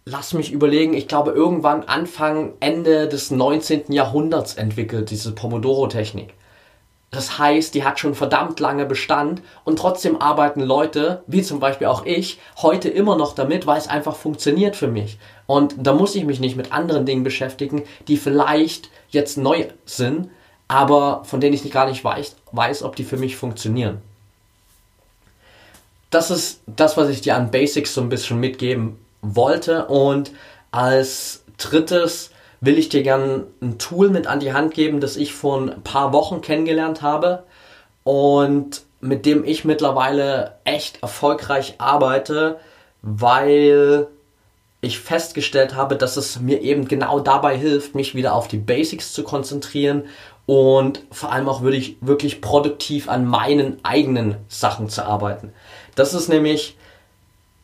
lass 0.04 0.32
mich 0.32 0.52
überlegen, 0.52 0.94
ich 0.94 1.08
glaube 1.08 1.32
irgendwann 1.32 1.82
Anfang, 1.82 2.54
Ende 2.60 3.08
des 3.08 3.30
19. 3.30 3.92
Jahrhunderts 3.92 4.54
entwickelt, 4.54 5.10
diese 5.10 5.32
Pomodoro-Technik. 5.34 6.34
Das 7.14 7.38
heißt, 7.38 7.74
die 7.74 7.84
hat 7.84 8.00
schon 8.00 8.16
verdammt 8.16 8.58
lange 8.58 8.86
Bestand 8.86 9.40
und 9.64 9.78
trotzdem 9.78 10.20
arbeiten 10.20 10.60
Leute, 10.60 11.22
wie 11.28 11.42
zum 11.42 11.60
Beispiel 11.60 11.86
auch 11.86 12.04
ich, 12.04 12.40
heute 12.60 12.88
immer 12.88 13.16
noch 13.16 13.36
damit, 13.36 13.66
weil 13.66 13.78
es 13.78 13.86
einfach 13.86 14.16
funktioniert 14.16 14.74
für 14.74 14.88
mich. 14.88 15.18
Und 15.46 15.76
da 15.78 15.92
muss 15.92 16.16
ich 16.16 16.24
mich 16.24 16.40
nicht 16.40 16.56
mit 16.56 16.72
anderen 16.72 17.06
Dingen 17.06 17.22
beschäftigen, 17.22 17.84
die 18.08 18.16
vielleicht 18.16 18.88
jetzt 19.10 19.38
neu 19.38 19.66
sind, 19.84 20.28
aber 20.66 21.22
von 21.24 21.40
denen 21.40 21.54
ich 21.54 21.70
gar 21.70 21.88
nicht 21.88 22.02
weiß, 22.02 22.34
weiß, 22.50 22.82
ob 22.82 22.96
die 22.96 23.04
für 23.04 23.16
mich 23.16 23.36
funktionieren. 23.36 24.02
Das 26.10 26.32
ist 26.32 26.62
das, 26.66 26.96
was 26.96 27.08
ich 27.08 27.20
dir 27.20 27.36
an 27.36 27.52
Basics 27.52 27.94
so 27.94 28.00
ein 28.00 28.08
bisschen 28.08 28.40
mitgeben 28.40 28.98
wollte. 29.20 29.86
Und 29.86 30.32
als 30.72 31.44
drittes 31.58 32.30
will 32.64 32.78
ich 32.78 32.88
dir 32.88 33.02
gerne 33.02 33.46
ein 33.60 33.78
Tool 33.78 34.10
mit 34.10 34.26
an 34.26 34.40
die 34.40 34.52
Hand 34.52 34.74
geben, 34.74 35.00
das 35.00 35.16
ich 35.16 35.34
vor 35.34 35.60
ein 35.60 35.82
paar 35.82 36.12
Wochen 36.12 36.40
kennengelernt 36.40 37.02
habe 37.02 37.44
und 38.04 38.82
mit 39.00 39.26
dem 39.26 39.44
ich 39.44 39.64
mittlerweile 39.64 40.56
echt 40.64 41.02
erfolgreich 41.02 41.74
arbeite, 41.78 42.58
weil 43.02 44.08
ich 44.80 44.98
festgestellt 44.98 45.74
habe, 45.74 45.96
dass 45.96 46.16
es 46.16 46.40
mir 46.40 46.60
eben 46.62 46.88
genau 46.88 47.20
dabei 47.20 47.56
hilft, 47.56 47.94
mich 47.94 48.14
wieder 48.14 48.34
auf 48.34 48.48
die 48.48 48.58
Basics 48.58 49.12
zu 49.12 49.22
konzentrieren 49.22 50.04
und 50.46 51.02
vor 51.10 51.32
allem 51.32 51.48
auch 51.48 51.62
wirklich, 51.62 51.96
wirklich 52.00 52.40
produktiv 52.40 53.08
an 53.08 53.26
meinen 53.26 53.78
eigenen 53.82 54.36
Sachen 54.48 54.88
zu 54.88 55.04
arbeiten. 55.04 55.52
Das 55.94 56.12
ist 56.12 56.28
nämlich 56.28 56.76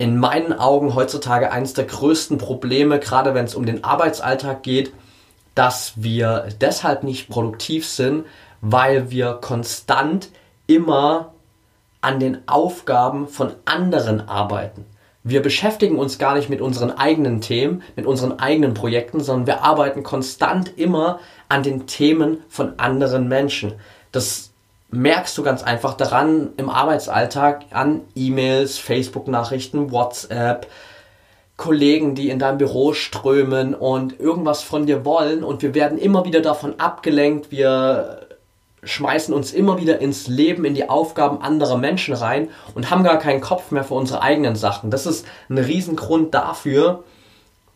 in 0.00 0.16
meinen 0.16 0.54
Augen 0.54 0.95
heutzutage 0.95 1.52
eines 1.52 1.75
der 1.75 1.85
größten 1.85 2.38
Probleme, 2.38 2.99
gerade 2.99 3.35
wenn 3.35 3.45
es 3.45 3.54
um 3.54 3.66
den 3.66 3.85
Arbeitsalltag 3.85 4.62
geht, 4.62 4.95
dass 5.54 5.92
wir 5.97 6.49
deshalb 6.59 7.02
nicht 7.02 7.28
produktiv 7.28 7.87
sind, 7.87 8.25
weil 8.62 9.11
wir 9.11 9.35
konstant 9.35 10.30
immer 10.66 11.35
an 12.00 12.19
den 12.19 12.49
Aufgaben 12.49 13.28
von 13.28 13.52
anderen 13.66 14.26
arbeiten. 14.26 14.87
Wir 15.23 15.42
beschäftigen 15.42 15.99
uns 15.99 16.19
gar 16.19 16.35
nicht 16.35 16.49
mit 16.49 16.62
unseren 16.62 16.92
eigenen 16.92 17.42
Themen, 17.42 17.83
mit 17.95 18.07
unseren 18.07 18.38
eigenen 18.38 18.73
Projekten, 18.73 19.21
sondern 19.21 19.47
wir 19.47 19.62
arbeiten 19.64 20.02
konstant 20.02 20.78
immer 20.78 21.21
an 21.50 21.62
den 21.62 21.87
Themen 21.87 22.38
von 22.49 22.78
anderen 22.78 23.28
Menschen. 23.28 23.75
Das 24.12 24.50
merkst 24.91 25.37
du 25.39 25.43
ganz 25.43 25.63
einfach 25.63 25.95
daran 25.95 26.51
im 26.57 26.69
Arbeitsalltag 26.69 27.67
an 27.71 28.03
E-Mails, 28.15 28.79
Facebook-Nachrichten, 28.79 29.93
WhatsApp, 29.93 30.67
Kollegen, 31.57 32.15
die 32.15 32.31
in 32.31 32.39
dein 32.39 32.59
Büro 32.59 32.95
strömen 32.95 33.75
und 33.75 34.19
irgendwas 34.19 34.63
von 34.63 34.87
dir 34.87 35.05
wollen 35.05 35.45
und 35.45 35.63
wir 35.63 35.75
werden 35.75 35.99
immer 35.99 36.25
wieder 36.25 36.41
davon 36.41 36.81
abgelenkt, 36.81 37.51
wir 37.51 38.27
schmeißen 38.83 39.35
uns 39.35 39.53
immer 39.53 39.79
wieder 39.79 39.99
ins 39.99 40.27
Leben, 40.27 40.65
in 40.65 40.75
die 40.75 40.89
Aufgaben 40.89 41.43
anderer 41.43 41.77
Menschen 41.77 42.15
rein 42.15 42.49
und 42.75 42.91
haben 42.91 43.05
gar 43.05 43.19
keinen 43.19 43.43
Kopf 43.43 43.73
mehr 43.73 43.85
für 43.85 43.95
unsere 43.95 44.23
eigenen 44.23 44.57
Sachen. 44.57 44.91
Das 44.91 45.05
ist 45.05 45.27
ein 45.51 45.59
Riesengrund 45.59 46.35
dafür, 46.35 47.05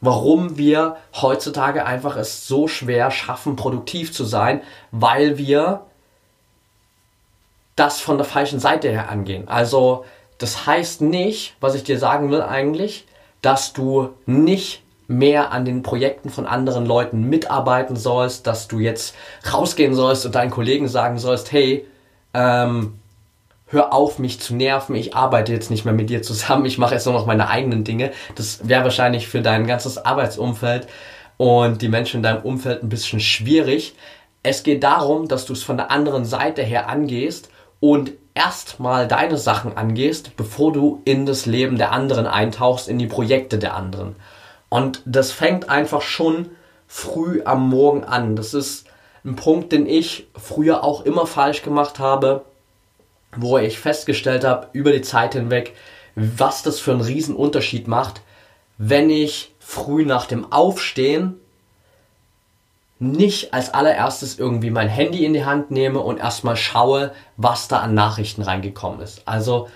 warum 0.01 0.57
wir 0.57 0.97
heutzutage 1.21 1.85
einfach 1.85 2.17
es 2.17 2.47
so 2.49 2.69
schwer 2.69 3.11
schaffen, 3.11 3.55
produktiv 3.55 4.15
zu 4.15 4.25
sein, 4.25 4.63
weil 4.93 5.37
wir 5.37 5.83
das 7.77 8.01
von 8.01 8.19
der 8.19 8.27
falschen 8.27 8.61
Seite 8.61 8.89
her 8.89 9.11
angehen. 9.11 9.49
Also 9.49 10.05
das 10.39 10.67
heißt 10.67 11.01
nicht, 11.01 11.57
was 11.61 11.75
ich 11.75 11.85
dir 11.85 11.99
sagen 11.99 12.31
will 12.31 12.43
eigentlich, 12.43 13.07
dass 13.43 13.73
du 13.73 14.11
nicht 14.27 14.83
mehr 15.07 15.53
an 15.53 15.65
den 15.65 15.83
Projekten 15.83 16.31
von 16.31 16.47
anderen 16.47 16.87
Leuten 16.87 17.29
mitarbeiten 17.29 17.97
sollst, 17.97 18.47
dass 18.47 18.69
du 18.69 18.79
jetzt 18.79 19.15
rausgehen 19.53 19.95
sollst 19.95 20.25
und 20.25 20.35
deinen 20.35 20.51
Kollegen 20.51 20.89
sagen 20.89 21.19
sollst, 21.19 21.53
hey, 21.53 21.87
ähm, 22.33 22.99
hör 23.67 23.93
auf, 23.93 24.19
mich 24.19 24.41
zu 24.41 24.55
nerven, 24.55 24.95
ich 24.95 25.15
arbeite 25.15 25.53
jetzt 25.53 25.71
nicht 25.71 25.85
mehr 25.85 25.95
mit 25.95 26.09
dir 26.09 26.23
zusammen, 26.23 26.65
ich 26.65 26.79
mache 26.79 26.95
jetzt 26.95 27.05
nur 27.05 27.15
noch 27.15 27.27
meine 27.27 27.49
eigenen 27.49 27.85
Dinge. 27.85 28.13
Das 28.35 28.67
wäre 28.67 28.85
wahrscheinlich 28.85 29.29
für 29.29 29.43
dein 29.43 29.67
ganzes 29.67 29.99
Arbeitsumfeld 29.99 30.87
und 31.37 31.83
die 31.83 31.89
Menschen 31.89 32.19
in 32.19 32.23
deinem 32.23 32.43
Umfeld 32.43 32.83
ein 32.83 32.89
bisschen 32.89 33.21
schwierig. 33.21 33.95
Es 34.43 34.63
geht 34.63 34.83
darum, 34.83 35.29
dass 35.29 35.45
du 35.45 35.53
es 35.53 35.63
von 35.63 35.77
der 35.77 35.91
anderen 35.91 36.25
Seite 36.25 36.63
her 36.63 36.89
angehst 36.89 37.51
und 37.85 38.13
erstmal 38.33 39.07
deine 39.07 39.37
Sachen 39.37 39.77
angehst, 39.77 40.39
bevor 40.39 40.73
du 40.73 41.03
in 41.05 41.27
das 41.27 41.45
Leben 41.45 41.77
der 41.77 41.93
anderen 41.93 42.27
eintauchst, 42.27 42.89
in 42.89 42.99
die 42.99 43.07
Projekte 43.07 43.59
der 43.59 43.75
anderen. 43.75 44.17
Und 44.71 45.03
das 45.05 45.33
fängt 45.33 45.69
einfach 45.69 46.01
schon 46.01 46.49
früh 46.89 47.43
am 47.45 47.69
Morgen 47.69 48.03
an. 48.03 48.37
Das 48.37 48.55
ist 48.55 48.87
ein 49.23 49.37
Punkt, 49.37 49.71
den 49.71 49.85
ich 49.87 50.29
früher 50.35 50.83
auch 50.83 51.03
immer 51.03 51.27
falsch 51.27 51.61
gemacht 51.61 51.99
habe, 51.99 52.47
wo 53.37 53.59
ich 53.59 53.79
festgestellt 53.79 54.45
habe 54.45 54.69
über 54.73 54.91
die 54.91 55.03
Zeit 55.03 55.35
hinweg, 55.35 55.75
was 56.15 56.63
das 56.63 56.81
für 56.81 56.93
einen 56.93 57.37
Unterschied 57.37 57.87
macht, 57.87 58.23
wenn 58.79 59.11
ich 59.11 59.55
früh 59.59 60.07
nach 60.07 60.25
dem 60.25 60.51
Aufstehen 60.51 61.35
nicht 62.99 63.53
als 63.53 63.75
allererstes 63.75 64.39
irgendwie 64.39 64.71
mein 64.71 64.89
Handy 64.89 65.25
in 65.25 65.33
die 65.33 65.45
Hand 65.45 65.71
nehme 65.71 66.01
und 66.01 66.19
erstmal 66.19 66.57
schaue, 66.57 67.13
was 67.37 67.69
da 67.69 67.81
an 67.81 67.95
Nachrichten 67.95 68.43
reingekommen 68.43 69.01
ist. 69.01 69.23
Also 69.27 69.69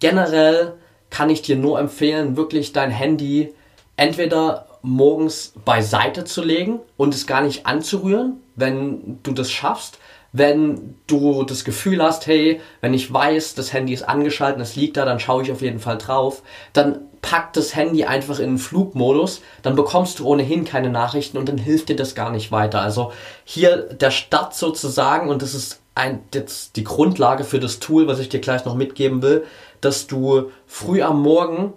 generell 0.00 0.74
kann 1.10 1.30
ich 1.30 1.42
dir 1.42 1.56
nur 1.56 1.78
empfehlen, 1.78 2.36
wirklich 2.36 2.72
dein 2.72 2.90
Handy 2.90 3.54
entweder 3.96 4.66
morgens 4.82 5.52
beiseite 5.64 6.24
zu 6.24 6.42
legen 6.42 6.80
und 6.96 7.14
es 7.14 7.26
gar 7.26 7.42
nicht 7.42 7.66
anzurühren, 7.66 8.40
wenn 8.54 9.18
du 9.22 9.32
das 9.32 9.50
schaffst. 9.50 9.98
Wenn 10.32 10.96
du 11.06 11.44
das 11.44 11.64
Gefühl 11.64 12.02
hast, 12.02 12.26
hey, 12.26 12.60
wenn 12.82 12.92
ich 12.92 13.10
weiß, 13.10 13.54
das 13.54 13.72
Handy 13.72 13.94
ist 13.94 14.02
angeschaltet, 14.02 14.60
es 14.60 14.76
liegt 14.76 14.98
da, 14.98 15.06
dann 15.06 15.18
schaue 15.18 15.42
ich 15.42 15.50
auf 15.50 15.62
jeden 15.62 15.78
Fall 15.78 15.96
drauf, 15.96 16.42
dann 16.74 17.00
pack 17.26 17.52
das 17.54 17.74
Handy 17.74 18.04
einfach 18.04 18.38
in 18.38 18.50
den 18.50 18.58
Flugmodus, 18.58 19.40
dann 19.62 19.74
bekommst 19.74 20.20
du 20.20 20.26
ohnehin 20.26 20.64
keine 20.64 20.90
Nachrichten 20.90 21.38
und 21.38 21.48
dann 21.48 21.58
hilft 21.58 21.88
dir 21.88 21.96
das 21.96 22.14
gar 22.14 22.30
nicht 22.30 22.52
weiter. 22.52 22.80
Also 22.80 23.10
hier 23.44 23.78
der 23.78 24.12
Start 24.12 24.54
sozusagen, 24.54 25.28
und 25.28 25.42
das 25.42 25.52
ist 25.52 25.80
ein, 25.96 26.20
jetzt 26.32 26.76
die 26.76 26.84
Grundlage 26.84 27.42
für 27.42 27.58
das 27.58 27.80
Tool, 27.80 28.06
was 28.06 28.20
ich 28.20 28.28
dir 28.28 28.38
gleich 28.38 28.64
noch 28.64 28.76
mitgeben 28.76 29.22
will, 29.22 29.44
dass 29.80 30.06
du 30.06 30.52
früh 30.68 31.02
am 31.02 31.20
Morgen 31.20 31.72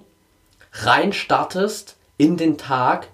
rein 0.71 1.13
startest 1.13 1.95
in 2.19 2.37
den 2.37 2.59
Tag 2.59 3.07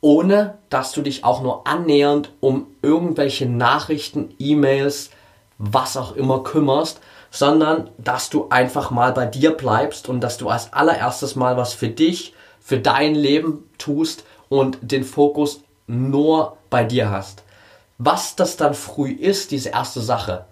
ohne 0.00 0.56
dass 0.70 0.92
du 0.92 1.02
dich 1.02 1.24
auch 1.24 1.42
nur 1.42 1.66
annähernd 1.66 2.32
um 2.40 2.68
irgendwelche 2.80 3.44
Nachrichten, 3.44 4.34
E-Mails, 4.38 5.10
was 5.58 5.98
auch 5.98 6.16
immer 6.16 6.42
kümmerst, 6.42 7.00
sondern 7.30 7.90
dass 7.98 8.30
du 8.30 8.48
einfach 8.50 8.90
mal 8.90 9.12
bei 9.12 9.26
dir 9.26 9.52
bleibst 9.52 10.08
und 10.08 10.20
dass 10.20 10.36
du 10.38 10.48
als 10.48 10.72
allererstes 10.72 11.36
mal 11.36 11.56
was 11.56 11.72
für 11.72 11.88
dich, 11.88 12.34
für 12.60 12.78
dein 12.78 13.14
Leben 13.14 13.68
tust 13.78 14.24
und 14.48 14.78
den 14.82 15.04
Fokus 15.04 15.62
nur 15.86 16.56
bei 16.68 16.84
dir 16.84 17.10
hast. 17.10 17.44
Was 17.98 18.36
das 18.36 18.56
dann 18.56 18.74
früh 18.74 19.10
ist, 19.10 19.50
diese 19.50 19.70
erste 19.70 20.00
Sache, 20.00 20.46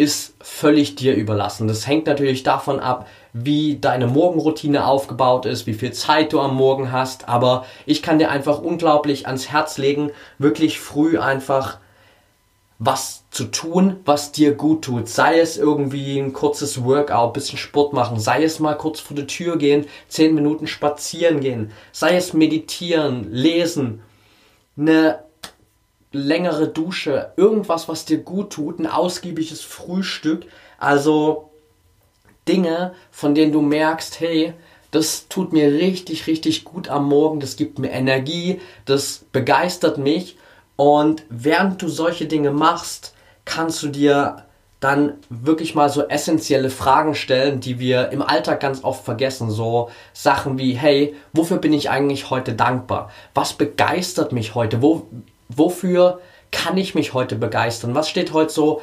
ist 0.00 0.34
völlig 0.40 0.94
dir 0.94 1.14
überlassen. 1.14 1.68
Das 1.68 1.86
hängt 1.86 2.06
natürlich 2.06 2.42
davon 2.42 2.80
ab, 2.80 3.06
wie 3.34 3.78
deine 3.78 4.06
Morgenroutine 4.06 4.86
aufgebaut 4.86 5.44
ist, 5.44 5.66
wie 5.66 5.74
viel 5.74 5.92
Zeit 5.92 6.32
du 6.32 6.40
am 6.40 6.56
Morgen 6.56 6.90
hast. 6.90 7.28
Aber 7.28 7.66
ich 7.84 8.02
kann 8.02 8.18
dir 8.18 8.30
einfach 8.30 8.60
unglaublich 8.60 9.26
ans 9.26 9.50
Herz 9.50 9.76
legen, 9.76 10.10
wirklich 10.38 10.80
früh 10.80 11.18
einfach 11.18 11.78
was 12.78 13.19
zu 13.30 13.44
tun, 13.44 14.00
was 14.04 14.32
dir 14.32 14.54
gut 14.54 14.82
tut. 14.82 15.08
Sei 15.08 15.38
es 15.38 15.56
irgendwie 15.56 16.18
ein 16.18 16.32
kurzes 16.32 16.84
Workout, 16.84 17.34
bisschen 17.34 17.58
Sport 17.58 17.92
machen, 17.92 18.18
sei 18.18 18.42
es 18.42 18.58
mal 18.58 18.74
kurz 18.74 19.00
vor 19.00 19.16
die 19.16 19.26
Tür 19.26 19.56
gehen, 19.56 19.86
zehn 20.08 20.34
Minuten 20.34 20.66
spazieren 20.66 21.40
gehen, 21.40 21.72
sei 21.92 22.16
es 22.16 22.32
meditieren, 22.32 23.32
lesen, 23.32 24.02
eine 24.76 25.20
längere 26.12 26.68
Dusche, 26.68 27.32
irgendwas, 27.36 27.88
was 27.88 28.04
dir 28.04 28.18
gut 28.18 28.50
tut, 28.50 28.80
ein 28.80 28.86
ausgiebiges 28.86 29.60
Frühstück. 29.60 30.46
Also 30.78 31.50
Dinge, 32.48 32.94
von 33.12 33.36
denen 33.36 33.52
du 33.52 33.60
merkst, 33.60 34.18
hey, 34.18 34.54
das 34.90 35.28
tut 35.28 35.52
mir 35.52 35.72
richtig, 35.72 36.26
richtig 36.26 36.64
gut 36.64 36.88
am 36.88 37.08
Morgen, 37.08 37.38
das 37.38 37.54
gibt 37.54 37.78
mir 37.78 37.90
Energie, 37.90 38.60
das 38.86 39.24
begeistert 39.30 39.98
mich 39.98 40.36
und 40.74 41.22
während 41.28 41.80
du 41.80 41.88
solche 41.88 42.26
Dinge 42.26 42.50
machst, 42.50 43.14
kannst 43.50 43.82
du 43.82 43.88
dir 43.88 44.44
dann 44.78 45.14
wirklich 45.28 45.74
mal 45.74 45.90
so 45.90 46.08
essentielle 46.08 46.70
Fragen 46.70 47.14
stellen, 47.14 47.60
die 47.60 47.78
wir 47.78 48.10
im 48.10 48.22
Alltag 48.22 48.60
ganz 48.60 48.82
oft 48.82 49.04
vergessen. 49.04 49.50
So 49.50 49.90
Sachen 50.14 50.56
wie, 50.56 50.72
hey, 50.72 51.14
wofür 51.34 51.58
bin 51.58 51.74
ich 51.74 51.90
eigentlich 51.90 52.30
heute 52.30 52.54
dankbar? 52.54 53.10
Was 53.34 53.52
begeistert 53.52 54.32
mich 54.32 54.54
heute? 54.54 54.80
Wo, 54.80 55.06
wofür 55.48 56.20
kann 56.50 56.78
ich 56.78 56.94
mich 56.94 57.12
heute 57.12 57.36
begeistern? 57.36 57.94
Was 57.94 58.08
steht 58.08 58.32
heute 58.32 58.52
so 58.52 58.80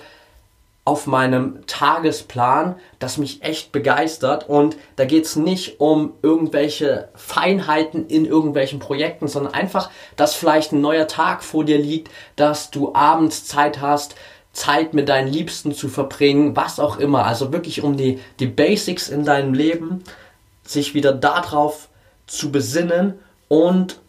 auf 0.88 1.06
meinem 1.06 1.66
Tagesplan, 1.68 2.78
das 3.00 3.18
mich 3.18 3.44
echt 3.44 3.74
begeistert. 3.74 4.48
Und 4.48 4.78
da 4.96 5.04
geht 5.04 5.26
es 5.26 5.36
nicht 5.36 5.82
um 5.82 6.14
irgendwelche 6.22 7.10
Feinheiten 7.14 8.08
in 8.08 8.24
irgendwelchen 8.24 8.80
Projekten, 8.80 9.28
sondern 9.28 9.54
einfach, 9.54 9.90
dass 10.16 10.34
vielleicht 10.34 10.72
ein 10.72 10.80
neuer 10.80 11.10
Tag 11.10 11.44
vor 11.44 11.66
dir 11.66 11.78
liegt, 11.78 12.10
dass 12.38 12.72
du 12.72 12.96
abends 12.96 13.46
Zeit 13.46 13.82
hast, 13.82 14.16
Zeit 14.58 14.96
mit 14.96 15.08
deinen 15.08 15.28
Liebsten 15.28 15.72
zu 15.72 15.88
verbringen, 15.88 16.56
was 16.56 16.80
auch 16.80 16.98
immer. 16.98 17.26
Also 17.28 17.54
wirklich 17.54 17.84
um 17.84 17.96
die, 17.96 18.20
die 18.40 18.48
Basics 18.48 19.08
in 19.08 19.24
deinem 19.24 19.54
Leben, 19.54 20.04
sich 20.64 20.96
wieder 20.96 21.14
darauf 21.14 21.90
zu 22.26 22.52
besinnen 22.52 23.14
und 23.48 24.00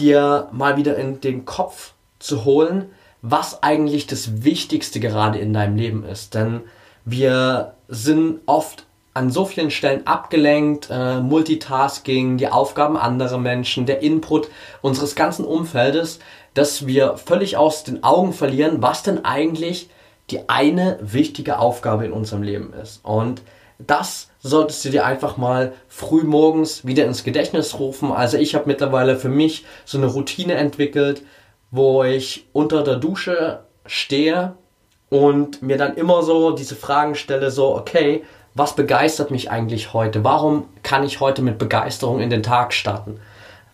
dir 0.00 0.48
mal 0.50 0.76
wieder 0.76 0.96
in 0.96 1.20
den 1.20 1.44
Kopf 1.44 1.92
zu 2.18 2.44
holen, 2.44 2.90
was 3.22 3.62
eigentlich 3.62 4.08
das 4.08 4.42
Wichtigste 4.42 4.98
gerade 4.98 5.38
in 5.38 5.52
deinem 5.52 5.76
Leben 5.76 6.04
ist. 6.04 6.34
Denn 6.34 6.62
wir 7.04 7.74
sind 7.86 8.40
oft 8.46 8.84
an 9.14 9.30
so 9.30 9.44
vielen 9.44 9.70
Stellen 9.70 10.06
abgelenkt, 10.06 10.88
äh, 10.90 11.20
Multitasking, 11.20 12.36
die 12.36 12.48
Aufgaben 12.48 12.96
anderer 12.96 13.38
Menschen, 13.38 13.86
der 13.86 14.02
Input 14.02 14.48
unseres 14.80 15.14
ganzen 15.14 15.44
Umfeldes, 15.44 16.18
dass 16.54 16.86
wir 16.86 17.16
völlig 17.16 17.56
aus 17.56 17.84
den 17.84 18.04
Augen 18.04 18.32
verlieren, 18.32 18.82
was 18.82 19.02
denn 19.02 19.24
eigentlich 19.24 19.88
die 20.30 20.48
eine 20.48 20.98
wichtige 21.00 21.58
Aufgabe 21.58 22.04
in 22.04 22.12
unserem 22.12 22.42
Leben 22.42 22.72
ist. 22.72 23.04
Und 23.04 23.42
das 23.78 24.28
solltest 24.40 24.84
du 24.84 24.90
dir 24.90 25.04
einfach 25.04 25.36
mal 25.36 25.72
früh 25.88 26.22
morgens 26.22 26.86
wieder 26.86 27.04
ins 27.04 27.24
Gedächtnis 27.24 27.78
rufen. 27.78 28.12
Also 28.12 28.36
ich 28.36 28.54
habe 28.54 28.66
mittlerweile 28.66 29.16
für 29.16 29.28
mich 29.28 29.64
so 29.84 29.98
eine 29.98 30.06
Routine 30.06 30.54
entwickelt, 30.54 31.22
wo 31.70 32.04
ich 32.04 32.46
unter 32.52 32.82
der 32.82 32.96
Dusche 32.96 33.60
stehe 33.86 34.54
und 35.10 35.62
mir 35.62 35.76
dann 35.76 35.96
immer 35.96 36.22
so 36.22 36.52
diese 36.52 36.76
Fragen 36.76 37.14
stelle, 37.14 37.50
so, 37.50 37.74
okay, 37.74 38.24
was 38.54 38.76
begeistert 38.76 39.30
mich 39.30 39.50
eigentlich 39.50 39.92
heute? 39.92 40.24
Warum 40.24 40.68
kann 40.82 41.04
ich 41.04 41.20
heute 41.20 41.42
mit 41.42 41.58
Begeisterung 41.58 42.20
in 42.20 42.30
den 42.30 42.42
Tag 42.42 42.72
starten? 42.72 43.20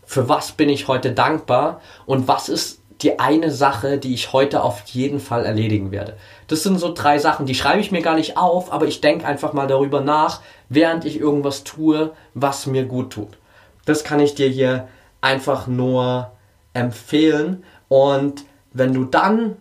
Für 0.08 0.26
was 0.26 0.52
bin 0.52 0.70
ich 0.70 0.88
heute 0.88 1.12
dankbar? 1.12 1.82
Und 2.06 2.28
was 2.28 2.48
ist 2.48 2.80
die 3.02 3.18
eine 3.18 3.50
Sache, 3.50 3.98
die 3.98 4.14
ich 4.14 4.32
heute 4.32 4.62
auf 4.62 4.80
jeden 4.86 5.20
Fall 5.20 5.44
erledigen 5.44 5.90
werde? 5.90 6.16
Das 6.46 6.62
sind 6.62 6.78
so 6.78 6.94
drei 6.94 7.18
Sachen, 7.18 7.44
die 7.44 7.54
schreibe 7.54 7.80
ich 7.80 7.92
mir 7.92 8.00
gar 8.00 8.14
nicht 8.14 8.38
auf, 8.38 8.72
aber 8.72 8.86
ich 8.86 9.02
denke 9.02 9.26
einfach 9.26 9.52
mal 9.52 9.66
darüber 9.66 10.00
nach, 10.00 10.40
während 10.70 11.04
ich 11.04 11.20
irgendwas 11.20 11.62
tue, 11.62 12.12
was 12.32 12.64
mir 12.64 12.86
gut 12.86 13.10
tut. 13.10 13.36
Das 13.84 14.02
kann 14.02 14.18
ich 14.18 14.34
dir 14.34 14.48
hier 14.48 14.88
einfach 15.20 15.66
nur 15.66 16.32
empfehlen 16.72 17.62
und 17.88 18.46
wenn 18.72 18.94
du 18.94 19.04
dann 19.04 19.58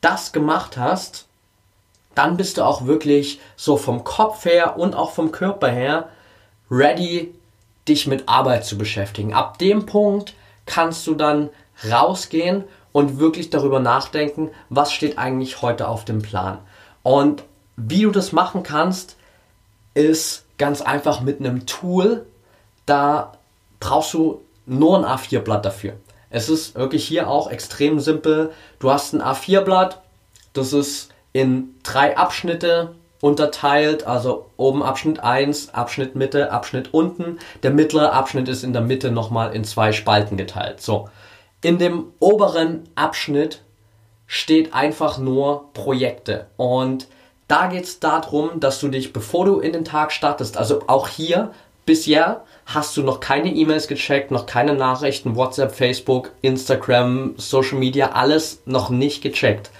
das 0.00 0.32
gemacht 0.32 0.76
hast, 0.76 1.28
dann 2.16 2.36
bist 2.36 2.58
du 2.58 2.64
auch 2.64 2.86
wirklich 2.86 3.38
so 3.54 3.76
vom 3.76 4.02
Kopf 4.02 4.44
her 4.44 4.76
und 4.76 4.96
auch 4.96 5.12
vom 5.12 5.30
Körper 5.30 5.68
her 5.68 6.08
ready, 6.68 7.32
dich 7.88 8.06
mit 8.06 8.28
Arbeit 8.28 8.64
zu 8.64 8.78
beschäftigen. 8.78 9.34
Ab 9.34 9.58
dem 9.58 9.86
Punkt 9.86 10.34
kannst 10.66 11.06
du 11.06 11.14
dann 11.14 11.50
rausgehen 11.90 12.64
und 12.92 13.18
wirklich 13.18 13.50
darüber 13.50 13.80
nachdenken, 13.80 14.50
was 14.68 14.92
steht 14.92 15.18
eigentlich 15.18 15.62
heute 15.62 15.88
auf 15.88 16.04
dem 16.04 16.22
Plan. 16.22 16.58
Und 17.02 17.44
wie 17.76 18.02
du 18.02 18.10
das 18.10 18.32
machen 18.32 18.62
kannst, 18.62 19.16
ist 19.94 20.44
ganz 20.58 20.82
einfach 20.82 21.20
mit 21.20 21.40
einem 21.40 21.66
Tool. 21.66 22.26
Da 22.86 23.32
brauchst 23.80 24.14
du 24.14 24.42
nur 24.66 24.98
ein 24.98 25.04
A4-Blatt 25.04 25.64
dafür. 25.64 25.94
Es 26.30 26.48
ist 26.48 26.74
wirklich 26.74 27.06
hier 27.06 27.28
auch 27.28 27.50
extrem 27.50 28.00
simpel. 28.00 28.52
Du 28.80 28.90
hast 28.90 29.14
ein 29.14 29.22
A4-Blatt, 29.22 30.02
das 30.52 30.72
ist 30.72 31.10
in 31.32 31.74
drei 31.82 32.16
Abschnitte 32.16 32.94
unterteilt, 33.20 34.06
also 34.06 34.50
oben 34.56 34.82
Abschnitt 34.82 35.20
1, 35.20 35.74
Abschnitt 35.74 36.14
Mitte, 36.14 36.52
Abschnitt 36.52 36.94
unten. 36.94 37.38
Der 37.62 37.70
mittlere 37.70 38.12
Abschnitt 38.12 38.48
ist 38.48 38.64
in 38.64 38.72
der 38.72 38.82
Mitte 38.82 39.10
nochmal 39.10 39.54
in 39.54 39.64
zwei 39.64 39.92
Spalten 39.92 40.36
geteilt. 40.36 40.80
So, 40.80 41.08
in 41.62 41.78
dem 41.78 42.12
oberen 42.20 42.88
Abschnitt 42.94 43.62
steht 44.26 44.74
einfach 44.74 45.18
nur 45.18 45.72
Projekte 45.72 46.46
und 46.56 47.08
da 47.48 47.66
geht 47.66 47.84
es 47.84 47.98
darum, 47.98 48.60
dass 48.60 48.78
du 48.78 48.88
dich, 48.88 49.14
bevor 49.14 49.46
du 49.46 49.58
in 49.58 49.72
den 49.72 49.84
Tag 49.84 50.12
startest, 50.12 50.58
also 50.58 50.82
auch 50.86 51.08
hier 51.08 51.52
bisher 51.86 52.44
hast 52.66 52.94
du 52.98 53.02
noch 53.02 53.20
keine 53.20 53.50
E-Mails 53.50 53.88
gecheckt, 53.88 54.30
noch 54.30 54.44
keine 54.44 54.74
Nachrichten, 54.74 55.34
WhatsApp, 55.34 55.74
Facebook, 55.74 56.32
Instagram, 56.42 57.34
Social 57.38 57.78
Media, 57.78 58.10
alles 58.10 58.60
noch 58.66 58.90
nicht 58.90 59.22
gecheckt. 59.22 59.70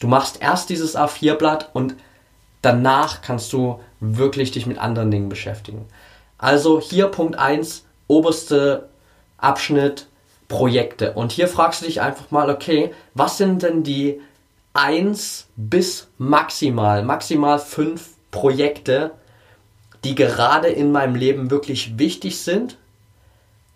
Du 0.00 0.08
machst 0.08 0.42
erst 0.42 0.70
dieses 0.70 0.96
A4-Blatt 0.96 1.70
und 1.72 1.94
danach 2.62 3.22
kannst 3.22 3.52
du 3.52 3.80
wirklich 4.00 4.50
dich 4.50 4.66
mit 4.66 4.78
anderen 4.78 5.10
Dingen 5.10 5.28
beschäftigen. 5.28 5.86
Also 6.38 6.80
hier 6.80 7.08
Punkt 7.08 7.38
1, 7.38 7.84
oberste 8.06 8.88
Abschnitt, 9.38 10.06
Projekte. 10.48 11.12
Und 11.12 11.32
hier 11.32 11.48
fragst 11.48 11.82
du 11.82 11.86
dich 11.86 12.00
einfach 12.00 12.30
mal, 12.30 12.50
okay, 12.50 12.94
was 13.14 13.36
sind 13.36 13.62
denn 13.62 13.82
die 13.82 14.20
1 14.72 15.46
bis 15.56 16.08
maximal, 16.18 17.02
maximal 17.02 17.58
5 17.58 18.08
Projekte, 18.30 19.12
die 20.04 20.14
gerade 20.14 20.68
in 20.68 20.92
meinem 20.92 21.14
Leben 21.14 21.50
wirklich 21.50 21.98
wichtig 21.98 22.40
sind, 22.40 22.76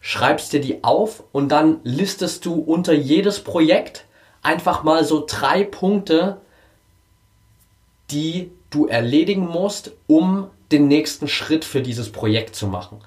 schreibst 0.01 0.53
dir 0.53 0.61
die 0.61 0.83
auf 0.85 1.25
und 1.33 1.49
dann 1.51 1.81
listest 1.85 2.45
du 2.45 2.55
unter 2.55 2.92
jedes 2.92 3.40
Projekt 3.40 4.07
einfach 4.42 4.83
mal 4.83 5.05
so 5.05 5.25
drei 5.27 5.64
Punkte, 5.64 6.38
die 8.11 8.51
du 8.73 8.87
erledigen 8.87 9.47
musst, 9.47 9.93
um 10.07 10.49
den 10.73 10.89
nächsten 10.89 11.29
Schritt 11.29 11.65
für 11.65 11.83
dieses 11.83 12.11
Projekt 12.11 12.57
zu 12.57 12.67
machen. 12.67 12.99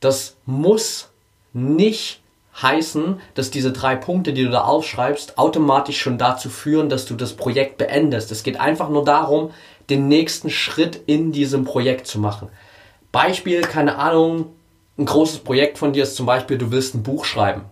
Das 0.00 0.36
muss 0.46 1.10
nicht 1.52 2.20
heißen, 2.60 3.20
dass 3.34 3.50
diese 3.50 3.72
drei 3.72 3.96
Punkte, 3.96 4.32
die 4.32 4.44
du 4.44 4.50
da 4.50 4.62
aufschreibst, 4.62 5.38
automatisch 5.38 6.00
schon 6.00 6.18
dazu 6.18 6.48
führen, 6.48 6.88
dass 6.88 7.06
du 7.06 7.14
das 7.14 7.34
Projekt 7.34 7.78
beendest. 7.78 8.32
Es 8.32 8.42
geht 8.42 8.58
einfach 8.58 8.88
nur 8.88 9.04
darum, 9.04 9.50
den 9.90 10.08
nächsten 10.08 10.50
Schritt 10.50 11.00
in 11.06 11.32
diesem 11.32 11.64
Projekt 11.64 12.06
zu 12.06 12.18
machen. 12.18 12.48
Beispiel, 13.12 13.62
keine 13.62 13.96
Ahnung, 13.96 14.46
ein 14.98 15.06
großes 15.06 15.40
Projekt 15.40 15.78
von 15.78 15.92
dir 15.92 16.02
ist 16.02 16.16
zum 16.16 16.26
Beispiel, 16.26 16.58
du 16.58 16.70
willst 16.70 16.94
ein 16.94 17.02
Buch 17.02 17.24
schreiben. 17.24 17.62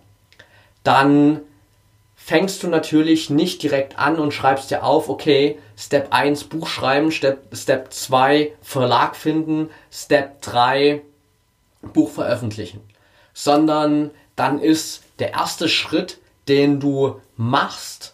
Dann 0.83 1.41
fängst 2.27 2.61
du 2.61 2.67
natürlich 2.67 3.29
nicht 3.29 3.63
direkt 3.63 3.97
an 3.97 4.19
und 4.19 4.33
schreibst 4.33 4.69
dir 4.69 4.83
auf, 4.83 5.07
okay, 5.07 5.57
Step 5.77 6.11
1 6.11 6.43
Buch 6.43 6.67
schreiben, 6.67 7.09
Step, 7.09 7.55
Step 7.55 7.93
2 7.93 8.51
Verlag 8.61 9.15
finden, 9.15 9.69
Step 9.89 10.41
3 10.41 11.03
Buch 11.93 12.11
veröffentlichen. 12.11 12.81
Sondern 13.33 14.11
dann 14.35 14.59
ist 14.59 15.03
der 15.19 15.31
erste 15.31 15.69
Schritt, 15.69 16.19
den 16.49 16.81
du 16.81 17.21
machst, 17.37 18.13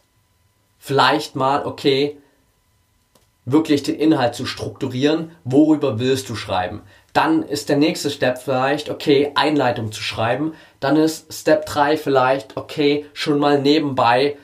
vielleicht 0.78 1.36
mal, 1.36 1.66
okay, 1.66 2.18
wirklich 3.46 3.82
den 3.82 3.96
Inhalt 3.96 4.36
zu 4.36 4.46
strukturieren, 4.46 5.32
worüber 5.44 5.98
willst 5.98 6.30
du 6.30 6.36
schreiben. 6.36 6.84
Dann 7.14 7.44
ist 7.44 7.70
der 7.70 7.78
nächste 7.78 8.10
Step 8.10 8.40
vielleicht, 8.40 8.90
okay, 8.90 9.32
Einleitung 9.36 9.92
zu 9.92 10.02
schreiben. 10.02 10.54
Dann 10.80 10.98
ist 10.98 11.32
Step 11.32 11.68
3 11.68 11.96
vielleicht, 11.98 12.58
okay, 12.58 13.06
schon 13.14 13.38
mal 13.38 13.62
nebenbei 13.62 14.38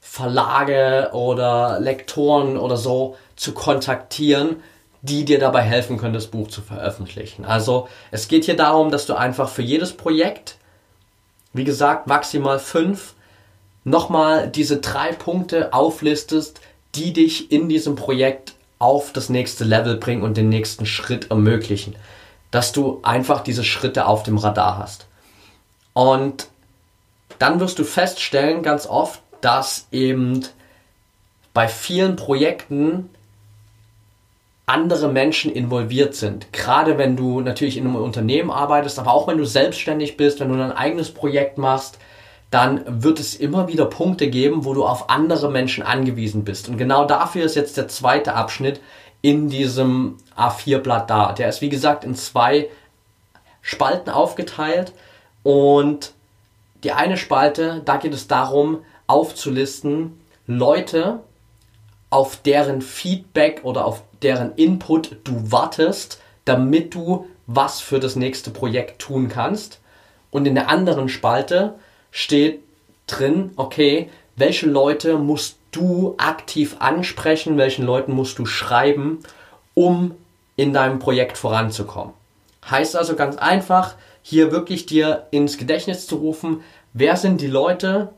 Verlage 0.00 1.10
oder 1.12 1.80
Lektoren 1.80 2.56
oder 2.56 2.76
so 2.76 3.16
zu 3.34 3.52
kontaktieren, 3.52 4.62
die 5.00 5.24
dir 5.24 5.40
dabei 5.40 5.62
helfen 5.62 5.98
können, 5.98 6.14
das 6.14 6.28
Buch 6.28 6.48
zu 6.48 6.62
veröffentlichen. 6.62 7.44
Also 7.44 7.88
es 8.12 8.28
geht 8.28 8.44
hier 8.44 8.56
darum, 8.56 8.90
dass 8.90 9.06
du 9.06 9.14
einfach 9.14 9.48
für 9.48 9.62
jedes 9.62 9.92
Projekt, 9.92 10.58
wie 11.52 11.64
gesagt, 11.64 12.06
maximal 12.06 12.60
fünf, 12.60 13.14
nochmal 13.84 14.48
diese 14.48 14.78
drei 14.78 15.12
Punkte 15.12 15.72
auflistest, 15.72 16.60
die 16.94 17.12
dich 17.12 17.50
in 17.50 17.68
diesem 17.68 17.96
Projekt 17.96 18.54
auf 18.82 19.12
das 19.12 19.28
nächste 19.28 19.64
Level 19.64 19.96
bringen 19.96 20.22
und 20.22 20.36
den 20.36 20.48
nächsten 20.48 20.86
Schritt 20.86 21.30
ermöglichen. 21.30 21.94
Dass 22.50 22.72
du 22.72 22.98
einfach 23.02 23.42
diese 23.42 23.64
Schritte 23.64 24.06
auf 24.06 24.24
dem 24.24 24.36
Radar 24.36 24.78
hast. 24.78 25.06
Und 25.94 26.48
dann 27.38 27.60
wirst 27.60 27.78
du 27.78 27.84
feststellen, 27.84 28.62
ganz 28.62 28.86
oft, 28.86 29.20
dass 29.40 29.86
eben 29.92 30.44
bei 31.54 31.68
vielen 31.68 32.16
Projekten 32.16 33.08
andere 34.66 35.08
Menschen 35.08 35.52
involviert 35.52 36.14
sind. 36.14 36.52
Gerade 36.52 36.98
wenn 36.98 37.16
du 37.16 37.40
natürlich 37.40 37.76
in 37.76 37.86
einem 37.86 37.96
Unternehmen 37.96 38.50
arbeitest, 38.50 38.98
aber 38.98 39.12
auch 39.12 39.28
wenn 39.28 39.38
du 39.38 39.44
selbstständig 39.44 40.16
bist, 40.16 40.40
wenn 40.40 40.48
du 40.48 40.54
ein 40.62 40.72
eigenes 40.72 41.12
Projekt 41.12 41.58
machst, 41.58 41.98
dann 42.52 43.02
wird 43.02 43.18
es 43.18 43.34
immer 43.34 43.66
wieder 43.66 43.86
Punkte 43.86 44.28
geben, 44.28 44.66
wo 44.66 44.74
du 44.74 44.84
auf 44.84 45.08
andere 45.08 45.50
Menschen 45.50 45.82
angewiesen 45.82 46.44
bist. 46.44 46.68
Und 46.68 46.76
genau 46.76 47.06
dafür 47.06 47.46
ist 47.46 47.56
jetzt 47.56 47.78
der 47.78 47.88
zweite 47.88 48.34
Abschnitt 48.34 48.78
in 49.22 49.48
diesem 49.48 50.18
A4-Blatt 50.36 51.08
da. 51.08 51.32
Der 51.32 51.48
ist 51.48 51.62
wie 51.62 51.70
gesagt 51.70 52.04
in 52.04 52.14
zwei 52.14 52.68
Spalten 53.62 54.10
aufgeteilt 54.10 54.92
und 55.42 56.12
die 56.84 56.92
eine 56.92 57.16
Spalte, 57.16 57.80
da 57.86 57.96
geht 57.96 58.12
es 58.12 58.28
darum 58.28 58.84
aufzulisten, 59.06 60.20
Leute, 60.46 61.20
auf 62.10 62.36
deren 62.36 62.82
Feedback 62.82 63.60
oder 63.62 63.86
auf 63.86 64.02
deren 64.20 64.54
Input 64.56 65.16
du 65.24 65.50
wartest, 65.50 66.20
damit 66.44 66.94
du 66.94 67.24
was 67.46 67.80
für 67.80 67.98
das 67.98 68.14
nächste 68.14 68.50
Projekt 68.50 69.00
tun 69.00 69.30
kannst. 69.30 69.80
Und 70.30 70.46
in 70.46 70.54
der 70.54 70.68
anderen 70.68 71.08
Spalte 71.08 71.76
steht 72.12 72.60
drin, 73.08 73.50
okay, 73.56 74.08
welche 74.36 74.66
Leute 74.66 75.18
musst 75.18 75.56
du 75.72 76.14
aktiv 76.18 76.76
ansprechen, 76.78 77.56
welchen 77.56 77.84
Leuten 77.84 78.12
musst 78.12 78.38
du 78.38 78.46
schreiben, 78.46 79.18
um 79.74 80.14
in 80.54 80.72
deinem 80.72 81.00
Projekt 81.00 81.38
voranzukommen. 81.38 82.12
Heißt 82.70 82.94
also 82.94 83.16
ganz 83.16 83.36
einfach, 83.36 83.96
hier 84.22 84.52
wirklich 84.52 84.86
dir 84.86 85.26
ins 85.32 85.58
Gedächtnis 85.58 86.06
zu 86.06 86.16
rufen, 86.16 86.62
wer 86.92 87.16
sind 87.16 87.40
die 87.40 87.48
Leute, 87.48 88.12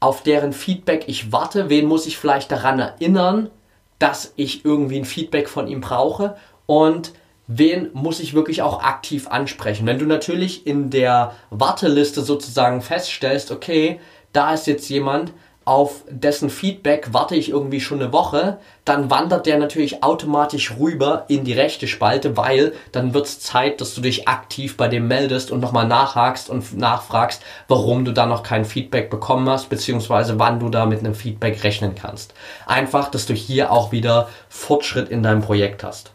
auf 0.00 0.22
deren 0.22 0.52
Feedback 0.52 1.04
ich 1.08 1.32
warte, 1.32 1.68
wen 1.68 1.86
muss 1.86 2.06
ich 2.06 2.16
vielleicht 2.16 2.50
daran 2.52 2.78
erinnern, 2.78 3.50
dass 3.98 4.32
ich 4.36 4.64
irgendwie 4.64 4.98
ein 4.98 5.04
Feedback 5.04 5.48
von 5.48 5.66
ihm 5.66 5.80
brauche 5.80 6.36
und 6.66 7.12
wen 7.46 7.90
muss 7.92 8.20
ich 8.20 8.34
wirklich 8.34 8.62
auch 8.62 8.82
aktiv 8.82 9.28
ansprechen. 9.28 9.86
Wenn 9.86 9.98
du 9.98 10.06
natürlich 10.06 10.66
in 10.66 10.90
der 10.90 11.34
Warteliste 11.50 12.22
sozusagen 12.22 12.80
feststellst, 12.80 13.50
okay, 13.50 14.00
da 14.32 14.54
ist 14.54 14.66
jetzt 14.66 14.88
jemand, 14.88 15.32
auf 15.64 16.02
dessen 16.10 16.50
Feedback 16.50 17.08
warte 17.12 17.36
ich 17.36 17.48
irgendwie 17.48 17.80
schon 17.80 18.00
eine 18.00 18.12
Woche, 18.12 18.58
dann 18.84 19.10
wandert 19.10 19.46
der 19.46 19.58
natürlich 19.58 20.02
automatisch 20.02 20.74
rüber 20.78 21.24
in 21.28 21.44
die 21.44 21.54
rechte 21.54 21.88
Spalte, 21.88 22.36
weil 22.36 22.74
dann 22.92 23.14
wird 23.14 23.26
es 23.26 23.40
Zeit, 23.40 23.80
dass 23.80 23.94
du 23.94 24.02
dich 24.02 24.28
aktiv 24.28 24.76
bei 24.76 24.88
dem 24.88 25.08
meldest 25.08 25.50
und 25.50 25.60
nochmal 25.60 25.88
nachhakst 25.88 26.50
und 26.50 26.76
nachfragst, 26.76 27.42
warum 27.66 28.04
du 28.04 28.12
da 28.12 28.26
noch 28.26 28.42
kein 28.42 28.66
Feedback 28.66 29.08
bekommen 29.08 29.48
hast, 29.48 29.70
beziehungsweise 29.70 30.38
wann 30.38 30.60
du 30.60 30.68
da 30.68 30.84
mit 30.84 31.00
einem 31.00 31.14
Feedback 31.14 31.64
rechnen 31.64 31.94
kannst. 31.94 32.34
Einfach, 32.66 33.10
dass 33.10 33.24
du 33.24 33.32
hier 33.32 33.72
auch 33.72 33.90
wieder 33.90 34.28
Fortschritt 34.50 35.08
in 35.08 35.22
deinem 35.22 35.40
Projekt 35.40 35.82
hast. 35.82 36.13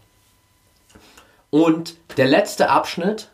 Und 1.49 1.95
der 2.17 2.27
letzte 2.27 2.69
Abschnitt 2.69 3.29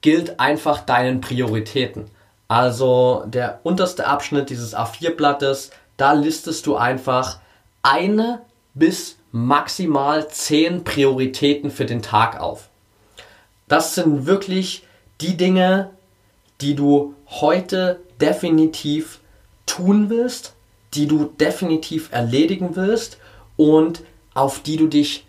gilt 0.00 0.40
einfach 0.40 0.80
deinen 0.80 1.20
Prioritäten. 1.20 2.10
Also 2.48 3.24
der 3.26 3.60
unterste 3.64 4.06
Abschnitt 4.06 4.50
dieses 4.50 4.76
A4-Blattes, 4.76 5.70
da 5.96 6.12
listest 6.12 6.66
du 6.66 6.76
einfach 6.76 7.38
eine 7.82 8.42
bis 8.74 9.16
maximal 9.32 10.28
zehn 10.28 10.84
Prioritäten 10.84 11.70
für 11.70 11.86
den 11.86 12.02
Tag 12.02 12.40
auf. 12.40 12.68
Das 13.68 13.94
sind 13.94 14.26
wirklich 14.26 14.86
die 15.20 15.36
Dinge, 15.36 15.90
die 16.60 16.74
du 16.74 17.14
heute 17.28 18.00
definitiv 18.20 19.20
tun 19.66 20.08
willst, 20.08 20.54
die 20.94 21.06
du 21.06 21.24
definitiv 21.24 22.12
erledigen 22.12 22.76
willst 22.76 23.18
und 23.56 24.02
auf 24.34 24.60
die 24.60 24.76
du 24.76 24.86
dich 24.86 25.26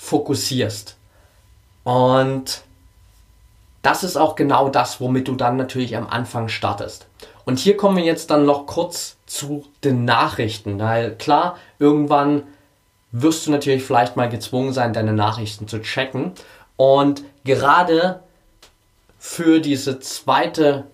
fokussierst. 0.00 0.96
Und 1.84 2.62
das 3.82 4.02
ist 4.02 4.16
auch 4.16 4.34
genau 4.34 4.70
das, 4.70 5.00
womit 5.00 5.28
du 5.28 5.34
dann 5.34 5.56
natürlich 5.56 5.96
am 5.96 6.08
Anfang 6.08 6.48
startest. 6.48 7.06
Und 7.44 7.58
hier 7.58 7.76
kommen 7.76 7.98
wir 7.98 8.04
jetzt 8.04 8.30
dann 8.30 8.46
noch 8.46 8.66
kurz 8.66 9.16
zu 9.26 9.66
den 9.84 10.04
Nachrichten, 10.04 10.78
weil 10.78 11.14
klar, 11.16 11.56
irgendwann 11.78 12.44
wirst 13.12 13.46
du 13.46 13.50
natürlich 13.50 13.82
vielleicht 13.84 14.16
mal 14.16 14.28
gezwungen 14.28 14.72
sein, 14.72 14.92
deine 14.92 15.12
Nachrichten 15.12 15.68
zu 15.68 15.80
checken. 15.80 16.32
Und 16.76 17.22
gerade 17.44 18.22
für 19.18 19.60
diese 19.60 20.00
zweite, 20.00 20.84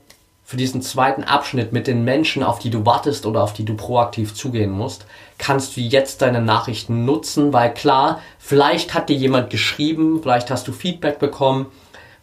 für 0.47 0.57
diesen 0.57 0.81
zweiten 0.81 1.25
Abschnitt 1.25 1.73
mit 1.75 1.87
den 1.87 2.05
Menschen, 2.05 2.43
auf 2.43 2.59
die 2.61 2.71
du 2.71 2.87
wartest 2.87 3.27
oder 3.27 3.43
auf 3.43 3.53
die 3.53 3.65
du 3.65 3.75
proaktiv 3.75 4.33
zugehen 4.33 4.71
musst, 4.71 5.05
kannst 5.37 5.77
du 5.77 5.83
jetzt 5.83 6.23
deine 6.23 6.41
Nachrichten 6.41 7.05
nutzen, 7.05 7.53
weil 7.53 7.75
klar, 7.75 8.23
vielleicht 8.39 8.95
hat 8.95 9.11
dir 9.11 9.17
jemand 9.17 9.51
geschrieben, 9.51 10.21
vielleicht 10.23 10.51
hast 10.51 10.67
du 10.67 10.73
Feedback 10.73 11.19
bekommen, 11.19 11.67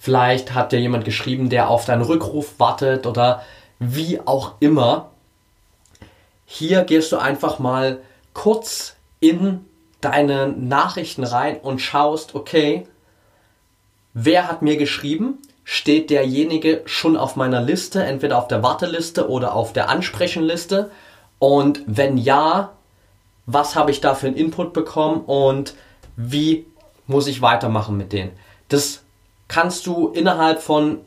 Vielleicht 0.03 0.53
hat 0.53 0.73
dir 0.73 0.81
jemand 0.81 1.05
geschrieben, 1.05 1.47
der 1.47 1.69
auf 1.69 1.85
deinen 1.85 2.01
Rückruf 2.01 2.59
wartet 2.59 3.07
oder 3.07 3.41
wie 3.79 4.19
auch 4.19 4.55
immer. 4.59 5.11
Hier 6.43 6.83
gehst 6.83 7.13
du 7.13 7.17
einfach 7.17 7.57
mal 7.57 8.01
kurz 8.33 8.97
in 9.21 9.63
deine 10.01 10.49
Nachrichten 10.49 11.23
rein 11.23 11.55
und 11.55 11.79
schaust, 11.79 12.35
okay, 12.35 12.85
wer 14.13 14.49
hat 14.49 14.61
mir 14.61 14.75
geschrieben? 14.75 15.37
Steht 15.63 16.09
derjenige 16.09 16.81
schon 16.85 17.15
auf 17.15 17.35
meiner 17.35 17.61
Liste, 17.61 18.03
entweder 18.03 18.37
auf 18.37 18.47
der 18.47 18.63
Warteliste 18.63 19.29
oder 19.29 19.55
auf 19.55 19.73
der 19.73 19.89
Ansprechenliste? 19.89 20.91
Und 21.39 21.81
wenn 21.85 22.17
ja, 22.17 22.73
was 23.45 23.75
habe 23.75 23.91
ich 23.91 24.01
da 24.01 24.15
für 24.15 24.27
einen 24.27 24.35
Input 24.35 24.73
bekommen 24.73 25.21
und 25.21 25.75
wie 26.15 26.65
muss 27.07 27.27
ich 27.27 27.41
weitermachen 27.41 27.97
mit 27.97 28.13
denen? 28.13 28.31
Das 28.69 29.03
kannst 29.47 29.85
du 29.85 30.09
innerhalb 30.09 30.61
von 30.61 30.99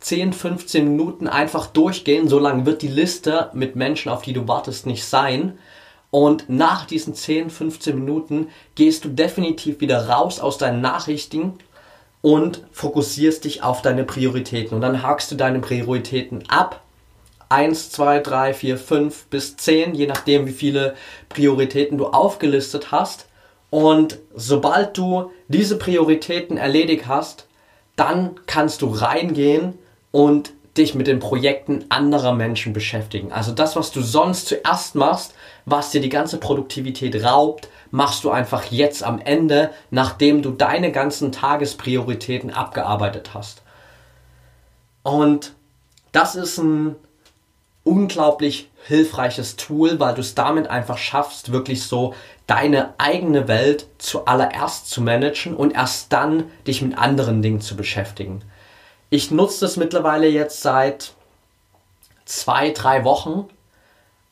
10, 0.00 0.32
15 0.32 0.88
Minuten 0.88 1.28
einfach 1.28 1.66
durchgehen. 1.66 2.28
So 2.28 2.38
lange 2.38 2.66
wird 2.66 2.82
die 2.82 2.88
Liste 2.88 3.50
mit 3.52 3.76
Menschen, 3.76 4.10
auf 4.10 4.22
die 4.22 4.32
du 4.32 4.48
wartest, 4.48 4.86
nicht 4.86 5.04
sein. 5.04 5.58
Und 6.10 6.48
nach 6.48 6.86
diesen 6.86 7.14
10, 7.14 7.50
15 7.50 7.96
Minuten 7.96 8.48
gehst 8.74 9.04
du 9.04 9.08
definitiv 9.08 9.80
wieder 9.80 10.08
raus 10.08 10.40
aus 10.40 10.58
deinen 10.58 10.80
Nachrichten 10.80 11.58
und 12.22 12.62
fokussierst 12.72 13.44
dich 13.44 13.62
auf 13.62 13.82
deine 13.82 14.04
Prioritäten. 14.04 14.74
Und 14.74 14.80
dann 14.82 15.02
hakst 15.02 15.30
du 15.30 15.36
deine 15.36 15.60
Prioritäten 15.60 16.44
ab. 16.48 16.82
1, 17.48 17.90
2, 17.90 18.20
3, 18.20 18.54
4, 18.54 18.78
5 18.78 19.26
bis 19.26 19.56
10, 19.56 19.94
je 19.94 20.06
nachdem, 20.06 20.46
wie 20.46 20.52
viele 20.52 20.94
Prioritäten 21.28 21.98
du 21.98 22.06
aufgelistet 22.06 22.92
hast. 22.92 23.26
Und 23.70 24.18
sobald 24.34 24.96
du 24.96 25.30
diese 25.48 25.76
Prioritäten 25.76 26.56
erledigt 26.56 27.06
hast, 27.08 27.46
dann 27.96 28.38
kannst 28.46 28.82
du 28.82 28.88
reingehen 28.88 29.78
und 30.10 30.52
dich 30.80 30.94
mit 30.94 31.06
den 31.06 31.20
Projekten 31.20 31.84
anderer 31.90 32.32
Menschen 32.32 32.72
beschäftigen. 32.72 33.32
Also 33.32 33.52
das, 33.52 33.76
was 33.76 33.92
du 33.92 34.00
sonst 34.00 34.48
zuerst 34.48 34.94
machst, 34.94 35.34
was 35.66 35.90
dir 35.90 36.00
die 36.00 36.08
ganze 36.08 36.38
Produktivität 36.38 37.22
raubt, 37.22 37.68
machst 37.90 38.24
du 38.24 38.30
einfach 38.30 38.64
jetzt 38.64 39.04
am 39.04 39.20
Ende, 39.20 39.70
nachdem 39.90 40.42
du 40.42 40.50
deine 40.50 40.90
ganzen 40.90 41.32
Tagesprioritäten 41.32 42.50
abgearbeitet 42.50 43.30
hast. 43.34 43.62
Und 45.02 45.52
das 46.12 46.34
ist 46.34 46.58
ein 46.58 46.96
unglaublich 47.84 48.70
hilfreiches 48.86 49.56
Tool, 49.56 50.00
weil 50.00 50.14
du 50.14 50.20
es 50.20 50.34
damit 50.34 50.68
einfach 50.68 50.98
schaffst, 50.98 51.52
wirklich 51.52 51.84
so 51.84 52.14
deine 52.46 52.94
eigene 52.98 53.48
Welt 53.48 53.86
zuallererst 53.98 54.90
zu 54.90 55.02
managen 55.02 55.54
und 55.54 55.72
erst 55.72 56.12
dann 56.12 56.44
dich 56.66 56.82
mit 56.82 56.98
anderen 56.98 57.42
Dingen 57.42 57.60
zu 57.60 57.76
beschäftigen. 57.76 58.42
Ich 59.10 59.30
nutze 59.30 59.60
das 59.60 59.76
mittlerweile 59.76 60.28
jetzt 60.28 60.62
seit 60.62 61.12
zwei, 62.24 62.70
drei 62.70 63.04
Wochen 63.04 63.48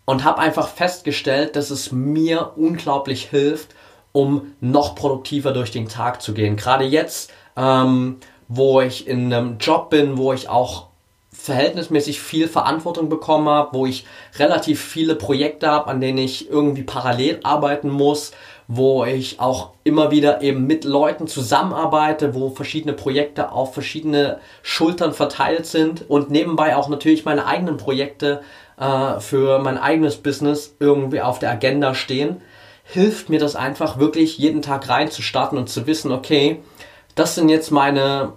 und 0.05 0.25
habe 0.25 0.39
einfach 0.39 0.69
festgestellt, 0.69 1.57
dass 1.57 1.71
es 1.71 1.93
mir 1.93 2.53
unglaublich 2.57 3.29
hilft, 3.29 3.75
um 4.13 4.55
noch 4.61 4.95
produktiver 4.95 5.53
durch 5.53 5.71
den 5.71 5.89
Tag 5.89 6.23
zu 6.23 6.33
gehen. 6.33 6.57
Gerade 6.57 6.85
jetzt, 6.85 7.31
ähm, 7.57 8.19
wo 8.47 8.81
ich 8.81 9.07
in 9.07 9.33
einem 9.33 9.59
Job 9.59 9.91
bin, 9.91 10.17
wo 10.17 10.33
ich 10.33 10.49
auch 10.49 10.87
verhältnismäßig 11.31 12.21
viel 12.21 12.49
Verantwortung 12.49 13.09
bekommen 13.09 13.49
habe, 13.49 13.77
wo 13.77 13.87
ich 13.87 14.07
relativ 14.39 14.83
viele 14.83 15.15
Projekte 15.15 15.69
habe, 15.69 15.89
an 15.89 16.01
denen 16.01 16.19
ich 16.19 16.49
irgendwie 16.49 16.83
parallel 16.83 17.41
arbeiten 17.43 17.91
muss, 17.91 18.33
wo 18.71 19.07
ich 19.07 19.41
auch 19.41 19.71
immer 19.83 20.11
wieder 20.11 20.43
eben 20.43 20.67
mit 20.67 20.85
Leuten 20.85 21.27
zusammenarbeite, 21.27 22.35
wo 22.35 22.51
verschiedene 22.51 22.93
Projekte 22.93 23.51
auf 23.51 23.73
verschiedene 23.73 24.41
Schultern 24.63 25.15
verteilt 25.15 25.65
sind 25.65 26.05
und 26.09 26.31
nebenbei 26.31 26.77
auch 26.77 26.91
natürlich 26.91 27.25
meine 27.25 27.47
eigenen 27.47 27.79
Projekte 27.79 28.43
äh, 28.79 29.21
für 29.21 29.59
mein 29.59 29.79
eigenes 29.79 30.17
Business 30.19 30.77
irgendwie 30.81 31.23
auf 31.23 31.39
der 31.39 31.51
Agenda 31.51 31.95
stehen, 31.95 32.43
hilft 32.85 33.31
mir 33.31 33.41
das 33.41 33.57
einfach 33.57 33.99
wirklich 33.99 34.37
jeden 34.37 34.61
Tag 34.61 34.87
reinzustarten 34.89 35.57
und 35.57 35.71
zu 35.71 35.87
wissen, 35.87 36.13
okay, 36.13 36.61
das 37.15 37.35
sind 37.35 37.49
jetzt 37.49 37.71
meine 37.71 38.35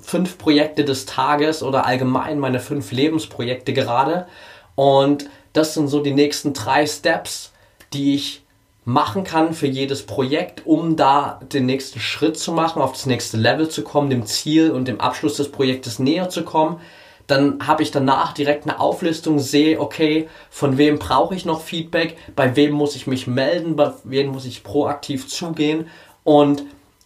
fünf 0.00 0.36
Projekte 0.36 0.84
des 0.84 1.06
Tages 1.06 1.62
oder 1.62 1.86
allgemein 1.86 2.38
meine 2.38 2.60
fünf 2.60 2.92
Lebensprojekte 2.92 3.72
gerade. 3.72 4.26
Und 4.74 5.30
das 5.54 5.74
sind 5.74 5.88
so 5.88 6.00
die 6.00 6.12
nächsten 6.12 6.52
drei 6.52 6.86
Steps, 6.86 7.52
die 7.92 8.14
ich 8.14 8.41
machen 8.84 9.22
kann 9.22 9.54
für 9.54 9.66
jedes 9.68 10.04
Projekt, 10.04 10.66
um 10.66 10.96
da 10.96 11.40
den 11.52 11.66
nächsten 11.66 12.00
Schritt 12.00 12.36
zu 12.36 12.52
machen, 12.52 12.82
auf 12.82 12.92
das 12.92 13.06
nächste 13.06 13.36
Level 13.36 13.68
zu 13.68 13.82
kommen, 13.82 14.10
dem 14.10 14.26
Ziel 14.26 14.72
und 14.72 14.88
dem 14.88 15.00
Abschluss 15.00 15.36
des 15.36 15.52
Projektes 15.52 15.98
näher 15.98 16.28
zu 16.28 16.42
kommen. 16.42 16.80
Dann 17.28 17.66
habe 17.66 17.84
ich 17.84 17.92
danach 17.92 18.32
direkt 18.32 18.64
eine 18.64 18.80
Auflistung, 18.80 19.38
sehe, 19.38 19.80
okay, 19.80 20.28
von 20.50 20.76
wem 20.76 20.98
brauche 20.98 21.36
ich 21.36 21.44
noch 21.44 21.62
Feedback, 21.62 22.16
bei 22.34 22.56
wem 22.56 22.72
muss 22.72 22.96
ich 22.96 23.06
mich 23.06 23.28
melden, 23.28 23.76
bei 23.76 23.92
wem 24.02 24.28
muss 24.28 24.44
ich 24.44 24.64
proaktiv 24.64 25.28
zugehen 25.28 25.86
und 26.24 26.64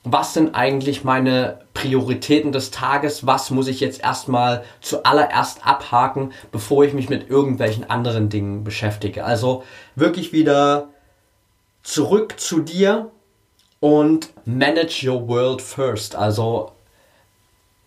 was 0.08 0.34
sind 0.34 0.54
eigentlich 0.54 1.02
meine 1.02 1.58
Prioritäten 1.74 2.52
des 2.52 2.70
Tages, 2.70 3.26
was 3.26 3.50
muss 3.50 3.66
ich 3.66 3.80
jetzt 3.80 4.02
erstmal 4.02 4.62
zuallererst 4.80 5.66
abhaken, 5.66 6.32
bevor 6.52 6.84
ich 6.84 6.94
mich 6.94 7.10
mit 7.10 7.28
irgendwelchen 7.28 7.90
anderen 7.90 8.28
Dingen 8.28 8.62
beschäftige. 8.62 9.24
Also 9.24 9.64
wirklich 9.96 10.32
wieder 10.32 10.90
zurück 11.86 12.40
zu 12.40 12.60
dir 12.60 13.12
und 13.78 14.30
manage 14.44 15.08
your 15.08 15.28
world 15.28 15.62
first. 15.62 16.16
Also 16.16 16.72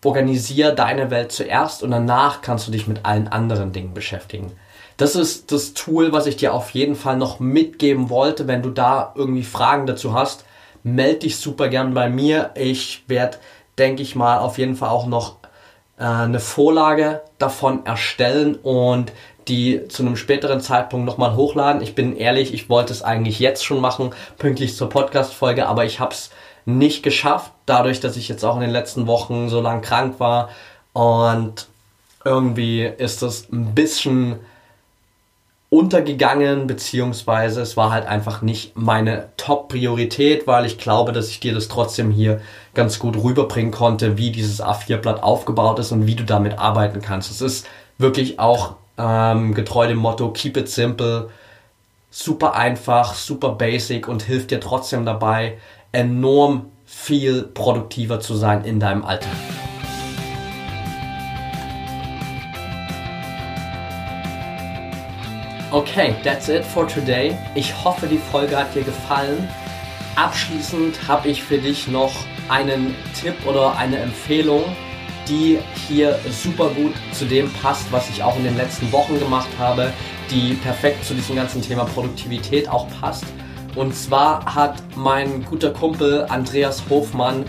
organisier 0.02 0.72
deine 0.72 1.10
Welt 1.10 1.30
zuerst 1.30 1.82
und 1.82 1.90
danach 1.90 2.40
kannst 2.40 2.66
du 2.66 2.72
dich 2.72 2.86
mit 2.86 3.04
allen 3.04 3.28
anderen 3.28 3.72
Dingen 3.72 3.92
beschäftigen. 3.92 4.52
Das 4.96 5.16
ist 5.16 5.52
das 5.52 5.74
Tool, 5.74 6.12
was 6.12 6.26
ich 6.26 6.36
dir 6.36 6.54
auf 6.54 6.70
jeden 6.70 6.94
Fall 6.94 7.18
noch 7.18 7.40
mitgeben 7.40 8.08
wollte. 8.08 8.48
Wenn 8.48 8.62
du 8.62 8.70
da 8.70 9.12
irgendwie 9.14 9.42
Fragen 9.42 9.86
dazu 9.86 10.14
hast, 10.14 10.46
melde 10.82 11.20
dich 11.20 11.36
super 11.36 11.68
gern 11.68 11.92
bei 11.92 12.08
mir. 12.08 12.52
Ich 12.54 13.04
werde, 13.06 13.36
denke 13.76 14.02
ich 14.02 14.16
mal, 14.16 14.38
auf 14.38 14.56
jeden 14.56 14.76
Fall 14.76 14.88
auch 14.88 15.06
noch 15.06 15.36
äh, 15.98 16.04
eine 16.04 16.40
Vorlage 16.40 17.20
davon 17.38 17.84
erstellen 17.84 18.54
und 18.56 19.12
die 19.50 19.88
zu 19.88 20.02
einem 20.02 20.16
späteren 20.16 20.60
Zeitpunkt 20.60 21.04
nochmal 21.04 21.34
hochladen. 21.34 21.82
Ich 21.82 21.94
bin 21.94 22.16
ehrlich, 22.16 22.54
ich 22.54 22.68
wollte 22.68 22.92
es 22.92 23.02
eigentlich 23.02 23.40
jetzt 23.40 23.64
schon 23.64 23.80
machen, 23.80 24.10
pünktlich 24.38 24.76
zur 24.76 24.88
Podcast-Folge, 24.88 25.66
aber 25.66 25.84
ich 25.84 26.00
habe 26.00 26.14
es 26.14 26.30
nicht 26.64 27.02
geschafft, 27.02 27.52
dadurch, 27.66 28.00
dass 28.00 28.16
ich 28.16 28.28
jetzt 28.28 28.44
auch 28.44 28.54
in 28.54 28.60
den 28.60 28.70
letzten 28.70 29.06
Wochen 29.06 29.48
so 29.48 29.60
lang 29.60 29.82
krank 29.82 30.20
war. 30.20 30.50
Und 30.92 31.66
irgendwie 32.24 32.84
ist 32.84 33.22
es 33.22 33.50
ein 33.50 33.74
bisschen 33.74 34.38
untergegangen, 35.70 36.66
beziehungsweise 36.66 37.60
es 37.60 37.76
war 37.76 37.92
halt 37.92 38.06
einfach 38.06 38.42
nicht 38.42 38.76
meine 38.76 39.28
Top-Priorität, 39.36 40.46
weil 40.46 40.66
ich 40.66 40.78
glaube, 40.78 41.12
dass 41.12 41.28
ich 41.28 41.40
dir 41.40 41.54
das 41.54 41.68
trotzdem 41.68 42.10
hier 42.10 42.40
ganz 42.74 42.98
gut 42.98 43.16
rüberbringen 43.16 43.70
konnte, 43.70 44.18
wie 44.18 44.32
dieses 44.32 44.62
A4-Blatt 44.62 45.22
aufgebaut 45.22 45.78
ist 45.78 45.92
und 45.92 46.06
wie 46.06 46.16
du 46.16 46.24
damit 46.24 46.58
arbeiten 46.58 47.00
kannst. 47.00 47.30
Es 47.30 47.40
ist 47.40 47.66
wirklich 47.98 48.40
auch 48.40 48.76
ähm, 49.00 49.54
getreu 49.54 49.86
dem 49.86 49.98
Motto 49.98 50.30
Keep 50.30 50.56
it 50.58 50.68
simple, 50.68 51.30
super 52.10 52.54
einfach, 52.54 53.14
super 53.14 53.50
basic 53.50 54.08
und 54.08 54.22
hilft 54.22 54.50
dir 54.50 54.60
trotzdem 54.60 55.04
dabei, 55.04 55.58
enorm 55.92 56.66
viel 56.84 57.44
produktiver 57.44 58.20
zu 58.20 58.34
sein 58.34 58.64
in 58.64 58.80
deinem 58.80 59.04
Alltag. 59.04 59.30
Okay, 65.72 66.16
that's 66.24 66.48
it 66.48 66.64
for 66.64 66.88
today. 66.88 67.38
Ich 67.54 67.72
hoffe, 67.84 68.08
die 68.08 68.18
Folge 68.18 68.56
hat 68.56 68.74
dir 68.74 68.82
gefallen. 68.82 69.48
Abschließend 70.16 71.06
habe 71.06 71.28
ich 71.28 71.44
für 71.44 71.58
dich 71.58 71.86
noch 71.86 72.12
einen 72.48 72.96
Tipp 73.14 73.36
oder 73.46 73.76
eine 73.76 73.98
Empfehlung 73.98 74.64
die 75.30 75.58
hier 75.88 76.18
super 76.30 76.68
gut 76.70 76.92
zu 77.12 77.24
dem 77.24 77.50
passt, 77.54 77.90
was 77.90 78.10
ich 78.10 78.22
auch 78.22 78.36
in 78.36 78.44
den 78.44 78.56
letzten 78.56 78.90
Wochen 78.92 79.18
gemacht 79.18 79.48
habe, 79.58 79.92
die 80.30 80.54
perfekt 80.54 81.04
zu 81.04 81.14
diesem 81.14 81.36
ganzen 81.36 81.62
Thema 81.62 81.84
Produktivität 81.84 82.68
auch 82.68 82.88
passt. 83.00 83.24
Und 83.76 83.94
zwar 83.94 84.44
hat 84.52 84.82
mein 84.96 85.44
guter 85.44 85.70
Kumpel 85.70 86.26
Andreas 86.28 86.82
Hofmann 86.90 87.44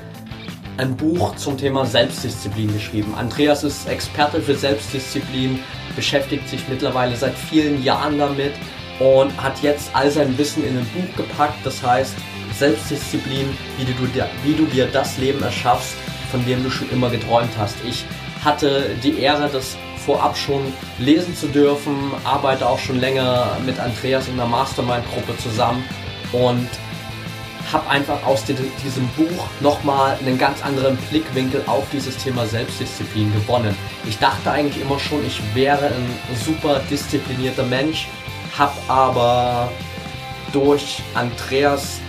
ein 0.77 0.95
Buch 0.95 1.35
zum 1.35 1.57
Thema 1.57 1.85
Selbstdisziplin 1.85 2.71
geschrieben. 2.71 3.13
Andreas 3.15 3.63
ist 3.63 3.87
Experte 3.87 4.39
für 4.41 4.55
Selbstdisziplin, 4.55 5.59
beschäftigt 5.95 6.47
sich 6.47 6.67
mittlerweile 6.69 7.15
seit 7.15 7.33
vielen 7.33 7.83
Jahren 7.83 8.19
damit 8.19 8.53
und 8.99 9.35
hat 9.41 9.61
jetzt 9.63 9.89
all 9.93 10.11
sein 10.11 10.37
Wissen 10.37 10.63
in 10.63 10.77
ein 10.77 10.87
Buch 10.93 11.17
gepackt. 11.17 11.57
Das 11.63 11.83
heißt 11.83 12.13
Selbstdisziplin, 12.57 13.49
wie 13.77 13.85
du, 13.85 14.05
dir, 14.07 14.29
wie 14.43 14.53
du 14.53 14.65
dir 14.65 14.87
das 14.87 15.17
Leben 15.17 15.41
erschaffst, 15.41 15.95
von 16.31 16.43
dem 16.45 16.63
du 16.63 16.71
schon 16.71 16.89
immer 16.89 17.09
geträumt 17.09 17.51
hast. 17.59 17.75
Ich 17.87 18.05
hatte 18.43 18.95
die 19.03 19.19
Ehre, 19.19 19.49
das 19.51 19.77
vorab 20.05 20.35
schon 20.35 20.61
lesen 20.97 21.35
zu 21.35 21.47
dürfen, 21.47 22.11
arbeite 22.23 22.67
auch 22.67 22.79
schon 22.79 22.99
länger 22.99 23.57
mit 23.65 23.79
Andreas 23.79 24.27
in 24.27 24.37
der 24.37 24.47
Mastermind-Gruppe 24.47 25.37
zusammen 25.37 25.83
und 26.31 26.67
habe 27.71 27.89
einfach 27.89 28.25
aus 28.25 28.43
diesem 28.43 29.07
Buch 29.15 29.45
nochmal 29.59 30.17
einen 30.19 30.37
ganz 30.37 30.63
anderen 30.63 30.97
Blickwinkel 31.09 31.63
auf 31.67 31.85
dieses 31.93 32.17
Thema 32.17 32.45
Selbstdisziplin 32.45 33.31
gewonnen. 33.33 33.75
Ich 34.07 34.17
dachte 34.17 34.51
eigentlich 34.51 34.81
immer 34.81 34.99
schon, 34.99 35.25
ich 35.25 35.39
wäre 35.53 35.85
ein 35.85 36.19
super 36.43 36.81
disziplinierter 36.89 37.63
Mensch, 37.63 38.07
habe 38.57 38.73
aber 38.87 39.71
durch 40.51 41.01
Andreas 41.13 41.99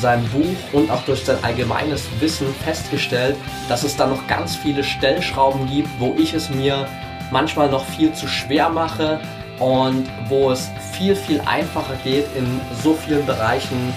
sein 0.00 0.24
Buch 0.28 0.72
und 0.72 0.90
auch 0.90 1.02
durch 1.02 1.24
sein 1.24 1.36
allgemeines 1.42 2.04
Wissen 2.20 2.46
festgestellt, 2.64 3.36
dass 3.68 3.82
es 3.84 3.96
da 3.96 4.06
noch 4.06 4.26
ganz 4.26 4.56
viele 4.56 4.84
Stellschrauben 4.84 5.68
gibt, 5.68 5.88
wo 5.98 6.14
ich 6.18 6.34
es 6.34 6.50
mir 6.50 6.86
manchmal 7.30 7.68
noch 7.68 7.84
viel 7.84 8.12
zu 8.12 8.26
schwer 8.26 8.68
mache 8.68 9.20
und 9.58 10.08
wo 10.28 10.50
es 10.50 10.70
viel, 10.92 11.16
viel 11.16 11.40
einfacher 11.40 11.96
geht, 12.04 12.26
in 12.36 12.60
so 12.82 12.94
vielen 12.94 13.26
Bereichen 13.26 13.92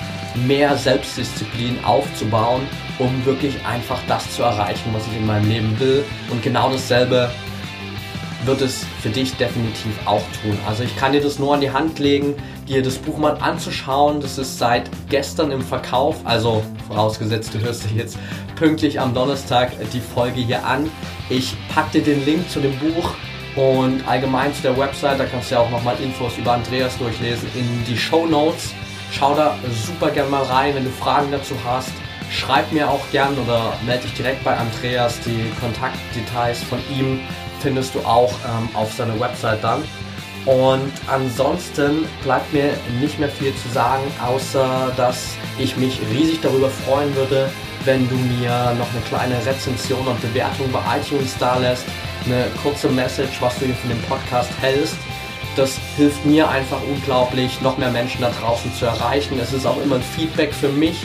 mehr 0.47 0.75
Selbstdisziplin 0.77 1.83
aufzubauen, 1.83 2.61
um 2.99 3.25
wirklich 3.25 3.55
einfach 3.65 3.99
das 4.07 4.29
zu 4.35 4.43
erreichen, 4.43 4.89
was 4.93 5.05
ich 5.07 5.17
in 5.17 5.25
meinem 5.25 5.49
Leben 5.49 5.79
will. 5.79 6.03
Und 6.29 6.41
genau 6.41 6.71
dasselbe 6.71 7.29
wird 8.45 8.61
es 8.61 8.85
für 9.01 9.09
dich 9.09 9.35
definitiv 9.35 9.93
auch 10.05 10.23
tun. 10.41 10.57
Also 10.67 10.83
ich 10.83 10.95
kann 10.95 11.11
dir 11.11 11.21
das 11.21 11.37
nur 11.37 11.53
an 11.53 11.61
die 11.61 11.71
Hand 11.71 11.99
legen, 11.99 12.33
dir 12.71 12.81
das 12.81 12.97
Buch 12.97 13.17
mal 13.17 13.37
anzuschauen. 13.39 14.21
Das 14.21 14.37
ist 14.37 14.57
seit 14.57 14.89
gestern 15.09 15.51
im 15.51 15.61
Verkauf, 15.61 16.17
also 16.23 16.63
vorausgesetzt, 16.87 17.53
du 17.53 17.59
hörst 17.59 17.89
dir 17.89 17.97
jetzt 17.97 18.17
pünktlich 18.55 18.99
am 18.99 19.13
Donnerstag 19.13 19.71
die 19.93 19.99
Folge 19.99 20.41
hier 20.41 20.65
an. 20.65 20.89
Ich 21.29 21.55
packe 21.73 21.99
dir 21.99 22.13
den 22.13 22.25
Link 22.25 22.49
zu 22.49 22.59
dem 22.59 22.77
Buch 22.79 23.11
und 23.55 24.07
allgemein 24.07 24.53
zu 24.53 24.61
der 24.61 24.77
Website, 24.77 25.19
da 25.19 25.25
kannst 25.25 25.51
du 25.51 25.55
ja 25.55 25.61
auch 25.61 25.69
nochmal 25.69 25.95
Infos 26.01 26.37
über 26.37 26.53
Andreas 26.53 26.97
durchlesen, 26.97 27.49
in 27.55 27.83
die 27.85 27.97
Show 27.97 28.25
Notes. 28.25 28.73
Schau 29.11 29.35
da 29.35 29.55
super 29.85 30.09
gerne 30.09 30.29
mal 30.29 30.43
rein, 30.43 30.73
wenn 30.73 30.85
du 30.85 30.91
Fragen 30.91 31.31
dazu 31.31 31.55
hast. 31.65 31.91
Schreib 32.31 32.71
mir 32.71 32.89
auch 32.89 33.01
gern 33.11 33.37
oder 33.45 33.73
melde 33.85 34.03
dich 34.03 34.13
direkt 34.13 34.41
bei 34.45 34.55
Andreas. 34.55 35.19
Die 35.25 35.51
Kontaktdetails 35.59 36.63
von 36.63 36.79
ihm 36.89 37.19
findest 37.59 37.93
du 37.93 37.99
auch 37.99 38.31
ähm, 38.45 38.69
auf 38.73 38.93
seiner 38.93 39.19
Website 39.19 39.61
dann. 39.61 39.83
Und 40.45 40.91
ansonsten 41.07 42.05
bleibt 42.23 42.51
mir 42.51 42.71
nicht 42.99 43.19
mehr 43.19 43.29
viel 43.29 43.53
zu 43.55 43.69
sagen, 43.69 44.03
außer 44.25 44.91
dass 44.97 45.35
ich 45.59 45.77
mich 45.77 45.99
riesig 46.11 46.41
darüber 46.41 46.69
freuen 46.69 47.15
würde, 47.15 47.49
wenn 47.85 48.07
du 48.09 48.15
mir 48.15 48.73
noch 48.77 48.87
eine 48.91 49.01
kleine 49.07 49.45
Rezension 49.45 50.05
und 50.07 50.19
Bewertung 50.21 50.71
bei 50.71 50.81
iTunes 50.97 51.35
da 51.39 51.57
lässt, 51.57 51.85
eine 52.25 52.45
kurze 52.61 52.89
Message, 52.89 53.39
was 53.39 53.57
du 53.59 53.65
hier 53.65 53.75
von 53.75 53.89
dem 53.89 54.01
Podcast 54.03 54.49
hältst. 54.61 54.95
Das 55.55 55.77
hilft 55.97 56.25
mir 56.25 56.47
einfach 56.49 56.79
unglaublich, 56.89 57.61
noch 57.61 57.77
mehr 57.77 57.91
Menschen 57.91 58.21
da 58.21 58.31
draußen 58.31 58.73
zu 58.73 58.85
erreichen. 58.85 59.39
Es 59.39 59.53
ist 59.53 59.65
auch 59.65 59.81
immer 59.83 59.95
ein 59.95 60.01
Feedback 60.01 60.53
für 60.53 60.69
mich 60.69 61.03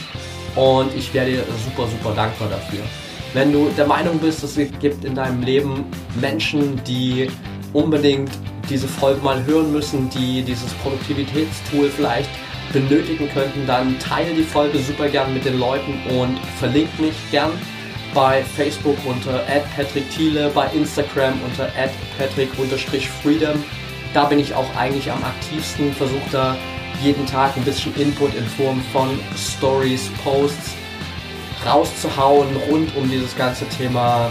und 0.55 0.94
ich 0.94 1.12
werde 1.12 1.33
dir 1.33 1.44
super, 1.64 1.88
super 1.88 2.14
dankbar 2.14 2.49
dafür. 2.49 2.81
Wenn 3.35 3.53
du 3.53 3.68
der 3.77 3.87
Meinung 3.87 4.18
bist, 4.18 4.42
es 4.44 4.57
gibt 4.81 5.05
in 5.05 5.14
deinem 5.14 5.42
Leben 5.42 5.85
Menschen, 6.20 6.83
die 6.85 7.29
unbedingt 7.77 8.31
diese 8.71 8.89
Folge 8.89 9.21
mal 9.23 9.45
hören 9.45 9.71
müssen, 9.71 10.09
die 10.11 10.43
dieses 10.43 10.73
Produktivitätstool 10.75 11.89
vielleicht 11.91 12.31
benötigen 12.73 13.29
könnten, 13.33 13.67
dann 13.67 13.99
teile 13.99 14.35
die 14.35 14.43
Folge 14.43 14.79
super 14.79 15.09
gern 15.09 15.33
mit 15.33 15.45
den 15.45 15.59
Leuten 15.59 15.95
und 16.19 16.39
verlink 16.59 16.89
mich 16.99 17.15
gern 17.31 17.53
bei 18.15 18.43
Facebook 18.43 18.97
unter 19.05 19.45
@patrick_thiele, 19.77 20.51
bei 20.55 20.67
Instagram 20.69 21.35
unter 21.45 21.69
@patrick_freedom. 22.19 23.62
Da 24.15 24.25
bin 24.25 24.39
ich 24.39 24.55
auch 24.55 24.75
eigentlich 24.77 25.11
am 25.11 25.23
aktivsten, 25.23 25.93
versuche 25.93 26.31
da 26.33 26.57
jeden 27.03 27.27
Tag 27.27 27.57
ein 27.57 27.65
bisschen 27.65 27.95
Input 27.97 28.35
in 28.35 28.47
Form 28.47 28.81
von 28.93 29.11
Stories, 29.37 30.11
Posts 30.25 30.75
rauszuhauen 31.67 32.49
rund 32.71 32.97
um 32.97 33.09
dieses 33.11 33.37
ganze 33.37 33.67
Thema 33.69 34.31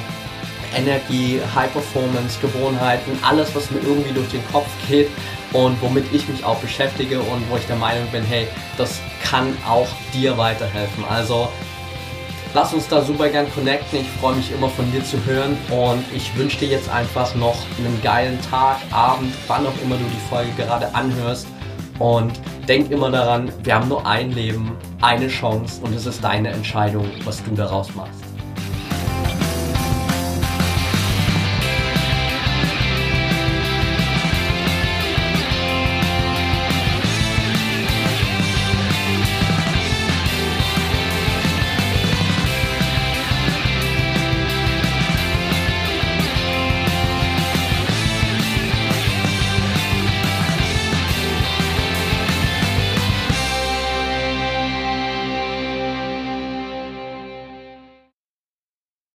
Energie, 0.76 1.40
High 1.56 1.72
Performance, 1.72 2.40
Gewohnheiten, 2.42 3.18
alles, 3.22 3.56
was 3.56 3.72
mir 3.72 3.80
irgendwie 3.80 4.14
durch 4.14 4.30
den 4.30 4.46
Kopf 4.52 4.68
geht 4.88 5.10
und 5.54 5.82
womit 5.82 6.06
ich 6.12 6.28
mich 6.28 6.44
auch 6.44 6.58
beschäftige 6.58 7.20
und 7.20 7.50
wo 7.50 7.58
ich 7.58 7.66
der 7.66 7.78
Meinung 7.78 8.08
bin, 8.12 8.24
hey, 8.24 8.48
das 8.78 9.00
kann 9.24 9.56
auch 9.68 9.88
dir 10.14 10.38
weiterhelfen. 10.38 11.04
Also 11.10 11.48
lass 12.54 12.74
uns 12.74 12.88
da 12.88 13.02
super 13.02 13.30
gern 13.30 13.52
connecten. 13.54 14.00
Ich 14.00 14.10
freue 14.20 14.36
mich 14.36 14.52
immer 14.52 14.70
von 14.70 14.92
dir 14.92 15.04
zu 15.04 15.24
hören 15.26 15.58
und 15.70 16.04
ich 16.16 16.36
wünsche 16.38 16.60
dir 16.60 16.70
jetzt 16.70 16.90
einfach 16.90 17.34
noch 17.36 17.58
einen 17.78 18.02
geilen 18.04 18.40
Tag, 18.50 18.78
Abend, 18.92 19.34
wann 19.48 19.66
auch 19.66 19.82
immer 19.84 19.96
du 19.96 20.04
die 20.04 20.30
Folge 20.30 20.52
gerade 20.58 20.94
anhörst. 20.94 21.48
Und 22.00 22.34
denk 22.68 22.92
immer 22.92 23.10
daran, 23.10 23.50
wir 23.64 23.76
haben 23.76 23.88
nur 23.88 24.06
ein 24.06 24.32
Leben, 24.32 24.76
eine 25.02 25.30
Chance 25.30 25.82
und 25.82 25.96
es 25.96 26.06
ist 26.06 26.22
deine 26.22 26.50
Entscheidung, 26.50 27.10
was 27.24 27.42
du 27.42 27.52
daraus 27.52 27.94
machst. 27.96 28.25